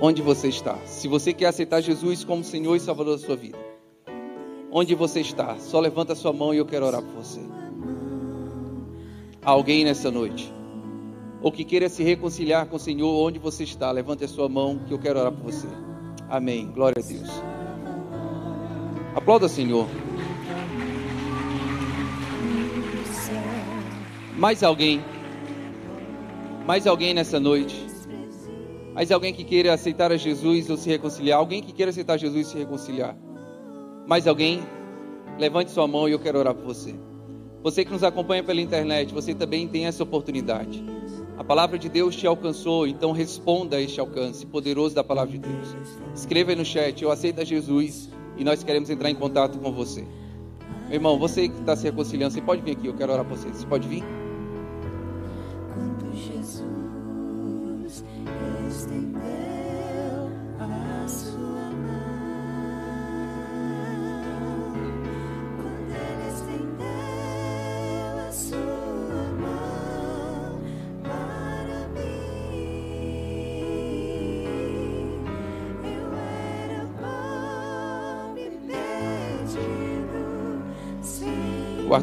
onde 0.00 0.22
você 0.22 0.48
está. 0.48 0.76
Se 0.84 1.08
você 1.08 1.32
quer 1.32 1.46
aceitar 1.46 1.80
Jesus 1.80 2.24
como 2.24 2.44
Senhor 2.44 2.76
e 2.76 2.80
Salvador 2.80 3.18
da 3.18 3.24
sua 3.24 3.36
vida, 3.36 3.58
onde 4.70 4.94
você 4.94 5.20
está, 5.20 5.56
só 5.58 5.80
levanta 5.80 6.12
a 6.12 6.16
sua 6.16 6.32
mão 6.32 6.52
e 6.52 6.58
eu 6.58 6.66
quero 6.66 6.86
orar 6.86 7.02
por 7.02 7.12
você. 7.12 7.40
alguém 9.42 9.84
nessa 9.84 10.10
noite, 10.10 10.52
ou 11.40 11.52
que 11.52 11.64
queira 11.64 11.88
se 11.88 12.02
reconciliar 12.02 12.66
com 12.66 12.76
o 12.76 12.80
Senhor, 12.80 13.08
onde 13.08 13.38
você 13.38 13.62
está, 13.62 13.92
levante 13.92 14.24
a 14.24 14.28
sua 14.28 14.48
mão 14.48 14.80
que 14.86 14.92
eu 14.92 14.98
quero 14.98 15.20
orar 15.20 15.32
por 15.32 15.52
você. 15.52 15.68
Amém. 16.28 16.70
Glória 16.72 17.02
a 17.02 17.06
Deus. 17.06 17.30
Aplauda, 19.14 19.48
Senhor. 19.48 19.86
Mais 24.36 24.62
alguém? 24.62 25.02
Mais 26.66 26.86
alguém 26.86 27.14
nessa 27.14 27.40
noite? 27.40 27.86
Mas 28.92 29.12
alguém 29.12 29.32
que 29.32 29.44
queira 29.44 29.72
aceitar 29.72 30.10
a 30.10 30.16
Jesus 30.16 30.68
ou 30.68 30.76
se 30.76 30.88
reconciliar, 30.88 31.38
alguém 31.38 31.62
que 31.62 31.72
queira 31.72 31.90
aceitar 31.90 32.18
Jesus 32.18 32.46
e 32.48 32.50
se 32.50 32.58
reconciliar. 32.58 33.16
Mais 34.06 34.26
alguém? 34.26 34.62
Levante 35.38 35.70
sua 35.70 35.86
mão 35.86 36.08
e 36.08 36.12
eu 36.12 36.18
quero 36.18 36.38
orar 36.38 36.54
por 36.54 36.64
você. 36.64 36.94
Você 37.62 37.84
que 37.84 37.92
nos 37.92 38.02
acompanha 38.02 38.42
pela 38.42 38.60
internet, 38.60 39.12
você 39.12 39.34
também 39.34 39.68
tem 39.68 39.86
essa 39.86 40.02
oportunidade. 40.02 40.84
A 41.38 41.44
palavra 41.44 41.78
de 41.78 41.88
Deus 41.88 42.16
te 42.16 42.26
alcançou, 42.26 42.86
então 42.86 43.12
responda 43.12 43.76
a 43.76 43.80
este 43.80 44.00
alcance 44.00 44.46
poderoso 44.46 44.94
da 44.94 45.04
palavra 45.04 45.32
de 45.32 45.38
Deus. 45.38 45.76
Escreva 46.14 46.50
aí 46.50 46.56
no 46.56 46.64
chat, 46.64 47.02
eu 47.02 47.10
aceito 47.10 47.42
a 47.42 47.44
Jesus 47.44 48.08
e 48.38 48.44
nós 48.44 48.64
queremos 48.64 48.88
entrar 48.88 49.10
em 49.10 49.14
contato 49.14 49.58
com 49.58 49.70
você. 49.70 50.06
Meu 50.86 50.94
irmão, 50.94 51.18
você 51.18 51.48
que 51.48 51.60
está 51.60 51.76
se 51.76 51.84
reconciliando, 51.84 52.32
você 52.32 52.40
pode 52.40 52.62
vir 52.62 52.72
aqui, 52.72 52.86
eu 52.86 52.94
quero 52.94 53.12
orar 53.12 53.24
por 53.24 53.36
você. 53.36 53.48
Você 53.48 53.66
pode 53.66 53.86
vir? 53.86 54.02
O 58.62 59.55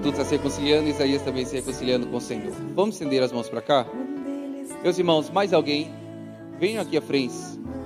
Arthur 0.04 0.12
está 0.12 0.26
se 0.26 0.36
reconciliando, 0.36 0.90
Isaías 0.90 1.22
também 1.22 1.46
se 1.46 1.56
reconciliando 1.56 2.08
com 2.08 2.18
o 2.18 2.22
Senhor. 2.22 2.52
Vamos 2.76 2.96
estender 2.96 3.24
as 3.24 3.32
mãos 3.32 3.48
para 3.48 3.62
cá? 3.62 3.86
Meus 4.84 4.98
irmãos, 4.98 5.30
mais 5.30 5.54
alguém? 5.54 5.94
Venha 6.60 6.82
aqui 6.82 6.98
à 6.98 7.02
frente. 7.02 7.34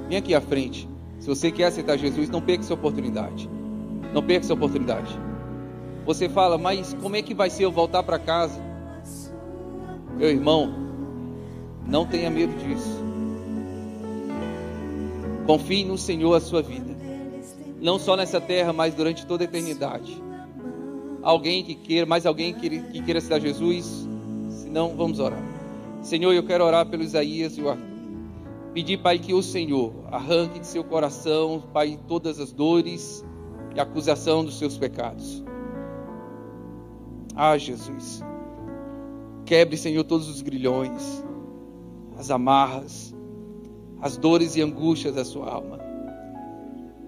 Venha 0.08 0.18
aqui 0.18 0.34
à 0.34 0.42
frente. 0.42 0.90
Se 1.20 1.28
você 1.28 1.52
quer 1.52 1.66
aceitar 1.66 1.96
Jesus, 1.96 2.28
não 2.28 2.42
perca 2.42 2.64
essa 2.64 2.74
oportunidade. 2.74 3.48
Não 4.16 4.24
perca 4.24 4.46
essa 4.46 4.54
oportunidade. 4.56 5.16
Você 6.08 6.28
fala, 6.28 6.58
mas 6.58 6.96
como 6.96 7.16
é 7.16 7.22
que 7.22 7.36
vai 7.36 7.52
ser 7.52 7.66
eu 7.66 7.72
voltar 7.72 8.02
para 8.02 8.18
casa? 8.18 8.60
Meu 10.18 10.30
irmão, 10.30 10.74
não 11.86 12.04
tenha 12.04 12.32
medo 12.32 12.56
disso. 12.66 13.00
Confie 15.46 15.84
no 15.84 16.00
Senhor 16.00 16.34
a 16.34 16.40
sua 16.40 16.64
vida. 16.64 16.98
Não 17.80 18.00
só 18.00 18.18
nessa 18.18 18.42
terra, 18.42 18.74
mas 18.74 18.96
durante 18.96 19.24
toda 19.24 19.44
a 19.44 19.46
eternidade 19.46 20.26
alguém 21.28 21.62
que 21.62 21.76
queira, 21.76 22.06
mais 22.06 22.26
alguém 22.26 22.54
que, 22.54 22.70
que 22.70 23.02
queira 23.02 23.20
citar 23.20 23.42
Jesus? 23.42 24.08
Se 24.50 24.70
não, 24.70 24.96
vamos 24.96 25.20
orar. 25.20 25.44
Senhor, 26.02 26.32
eu 26.32 26.42
quero 26.42 26.64
orar 26.64 26.86
pelo 26.86 27.04
Isaías 27.04 27.58
e 27.58 27.62
o 27.62 27.70
Arthur. 27.70 27.86
Pedir, 28.74 28.98
Pai, 29.00 29.20
que 29.20 29.34
o 29.34 29.44
Senhor 29.44 29.92
arranque 30.10 30.60
de 30.60 30.68
seu 30.68 30.86
coração, 30.86 31.62
Pai, 31.74 32.00
todas 32.08 32.40
as 32.40 32.54
dores 32.54 33.26
e 33.76 33.80
acusação 33.80 34.46
dos 34.46 34.58
seus 34.58 34.78
pecados. 34.78 35.44
Ah, 37.36 37.58
Jesus. 37.58 38.24
Quebre, 39.46 39.76
Senhor, 39.76 40.06
todos 40.06 40.30
os 40.30 40.42
grilhões, 40.42 41.26
as 42.18 42.32
amarras, 42.32 43.14
as 44.00 44.16
dores 44.16 44.56
e 44.56 44.62
angústias 44.62 45.16
da 45.16 45.26
sua 45.26 45.50
alma. 45.50 45.78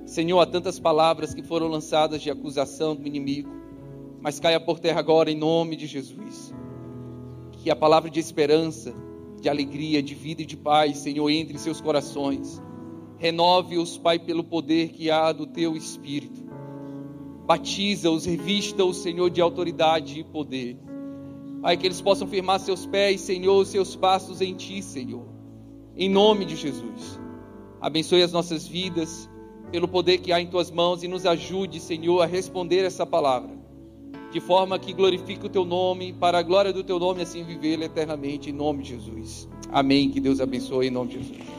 Senhor, 0.06 0.42
há 0.42 0.46
tantas 0.46 0.78
palavras 0.78 1.34
que 1.34 1.42
foram 1.42 1.68
lançadas 1.68 2.22
de 2.22 2.30
acusação 2.30 2.98
do 2.98 3.08
inimigo 3.08 3.59
mas 4.22 4.40
caia 4.40 4.60
por 4.60 4.80
terra 4.80 5.00
agora 5.00 5.32
em 5.32 5.38
nome 5.38 5.76
de 5.76 5.88
Jesus. 5.88 6.54
Que 7.52 7.70
a 7.70 7.76
palavra 7.76 8.10
de 8.10 8.20
esperança, 8.20 8.94
de 9.42 9.50
alegria, 9.50 10.04
de 10.04 10.14
vida 10.14 10.42
e 10.42 10.46
de 10.46 10.58
paz, 10.58 10.98
Senhor, 10.98 11.30
entre 11.30 11.56
em 11.56 11.58
seus 11.58 11.80
corações. 11.80 12.62
Renove-os, 13.18 13.98
Pai, 13.98 14.20
pelo 14.20 14.44
poder 14.44 14.90
que 14.90 15.10
há 15.10 15.32
do 15.32 15.46
teu 15.46 15.76
Espírito. 15.76 16.48
Batiza-os, 17.46 18.26
revista-os, 18.26 18.98
Senhor, 18.98 19.30
de 19.30 19.42
autoridade 19.42 20.20
e 20.20 20.24
poder. 20.24 20.78
Pai, 21.62 21.76
que 21.76 21.88
eles 21.88 22.02
possam 22.02 22.28
firmar 22.28 22.60
seus 22.60 22.86
pés, 22.86 23.22
Senhor, 23.22 23.66
seus 23.66 23.96
passos 23.96 24.42
em 24.42 24.54
Ti, 24.54 24.82
Senhor. 24.82 25.28
Em 25.96 26.10
nome 26.10 26.46
de 26.46 26.56
Jesus. 26.56 27.20
Abençoe 27.82 28.22
as 28.22 28.32
nossas 28.32 28.68
vidas, 28.68 29.30
pelo 29.72 29.88
poder 29.88 30.20
que 30.20 30.32
há 30.32 30.40
em 30.40 30.48
Tuas 30.48 30.72
mãos 30.72 31.04
e 31.04 31.08
nos 31.08 31.26
ajude, 31.26 31.80
Senhor, 31.80 32.22
a 32.22 32.26
responder 32.26 32.86
essa 32.86 33.06
palavra 33.06 33.59
de 34.32 34.40
forma 34.40 34.78
que 34.78 34.94
glorifique 34.94 35.46
o 35.46 35.50
teu 35.50 35.66
nome, 35.66 36.14
para 36.14 36.40
a 36.40 36.44
glória 36.44 36.72
do 36.72 36.84
teu 36.84 37.00
nome, 37.00 37.22
assim 37.22 37.44
viver 37.44 37.82
eternamente, 37.82 38.50
em 38.50 38.54
nome 38.54 38.84
de 38.84 38.90
Jesus. 38.90 39.48
Amém. 39.72 40.10
Que 40.10 40.20
Deus 40.20 40.40
abençoe 40.40 40.88
em 40.88 40.92
nome 40.92 41.12
de 41.12 41.18
Jesus. 41.20 41.59